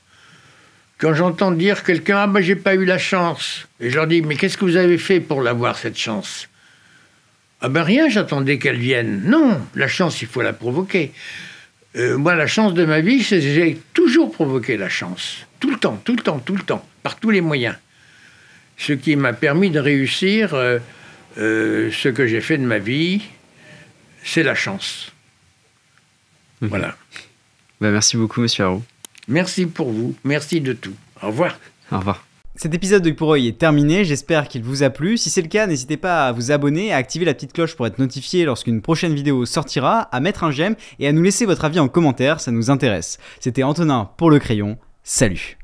Quand 0.98 1.16
j'entends 1.16 1.52
dire 1.52 1.84
quelqu'un 1.84 2.18
ah 2.18 2.28
ben 2.28 2.42
j'ai 2.42 2.56
pas 2.56 2.76
eu 2.76 2.86
la 2.86 3.00
chance, 3.00 3.68
et 3.80 3.90
je 3.90 3.96
leur 3.96 4.06
dis 4.06 4.22
mais 4.22 4.36
qu'est-ce 4.36 4.58
que 4.58 4.66
vous 4.66 4.76
avez 4.76 5.00
fait 5.00 5.20
pour 5.20 5.42
l'avoir 5.42 5.78
cette 5.78 5.98
chance? 5.98 6.48
Ah 7.62 7.70
ben 7.70 7.84
rien, 7.84 8.10
j'attendais 8.10 8.58
qu'elle 8.58 8.80
vienne. 8.80 9.22
Non, 9.26 9.62
la 9.76 9.88
chance, 9.88 10.22
il 10.22 10.28
faut 10.28 10.42
la 10.42 10.54
provoquer. 10.54 11.12
Euh, 11.96 12.18
moi, 12.18 12.36
la 12.36 12.48
chance 12.48 12.74
de 12.74 12.86
ma 12.86 13.02
vie, 13.02 13.24
c'est 13.24 13.38
que 13.38 13.42
j'ai 13.42 13.78
toujours 13.94 14.32
provoqué 14.32 14.78
la 14.78 14.90
chance. 14.90 15.46
Tout 15.60 15.70
le 15.70 15.78
temps, 15.78 16.02
tout 16.04 16.16
le 16.16 16.24
temps, 16.24 16.40
tout 16.40 16.56
le 16.56 16.64
temps, 16.64 16.86
par 17.04 17.18
tous 17.18 17.30
les 17.30 17.42
moyens. 17.42 17.76
Ce 18.78 18.94
qui 18.94 19.16
m'a 19.16 19.34
permis 19.34 19.70
de 19.70 19.80
réussir 19.80 20.56
euh, 20.56 20.80
euh, 21.38 21.92
ce 21.92 22.10
que 22.10 22.26
j'ai 22.26 22.42
fait 22.42 22.58
de 22.58 22.66
ma 22.66 22.80
vie, 22.80 23.22
c'est 24.24 24.44
la 24.44 24.56
chance. 24.56 25.12
Mhm. 26.62 26.70
Voilà. 26.70 26.96
Bah, 27.80 27.92
Merci 27.92 28.18
beaucoup, 28.18 28.42
monsieur 28.42 28.64
Haro. 28.64 28.84
Merci 29.28 29.68
pour 29.68 29.92
vous. 29.92 30.16
Merci 30.24 30.62
de 30.62 30.74
tout. 30.74 30.96
Au 31.22 31.28
revoir. 31.28 31.60
Au 31.92 32.00
revoir. 32.00 32.26
Cet 32.62 32.76
épisode 32.76 33.02
de 33.02 33.10
Pour 33.10 33.36
est 33.36 33.58
terminé, 33.58 34.06
j'espère 34.06 34.48
qu'il 34.48 34.62
vous 34.62 34.84
a 34.84 34.92
plu. 34.92 35.18
Si 35.18 35.32
c'est 35.32 35.42
le 35.42 35.48
cas, 35.48 35.66
n'hésitez 35.66 35.98
pas 35.98 36.28
à 36.28 36.32
vous 36.32 36.52
abonner, 36.52 36.94
à 36.94 36.98
activer 36.98 37.26
la 37.26 37.34
petite 37.34 37.54
cloche 37.54 37.76
pour 37.76 37.88
être 37.88 37.98
notifié 37.98 38.46
lorsqu'une 38.46 38.84
prochaine 38.84 39.16
vidéo 39.16 39.48
sortira, 39.48 40.02
à 40.02 40.20
mettre 40.20 40.44
un 40.44 40.52
j'aime 40.52 40.76
et 41.00 41.08
à 41.08 41.12
nous 41.12 41.24
laisser 41.24 41.48
votre 41.48 41.66
avis 41.66 41.80
en 41.80 41.88
commentaire, 41.88 42.40
ça 42.40 42.52
nous 42.52 42.70
intéresse. 42.70 43.18
C'était 43.40 43.64
Antonin 43.64 44.12
pour 44.16 44.30
le 44.30 44.38
crayon, 44.38 44.78
salut 45.02 45.58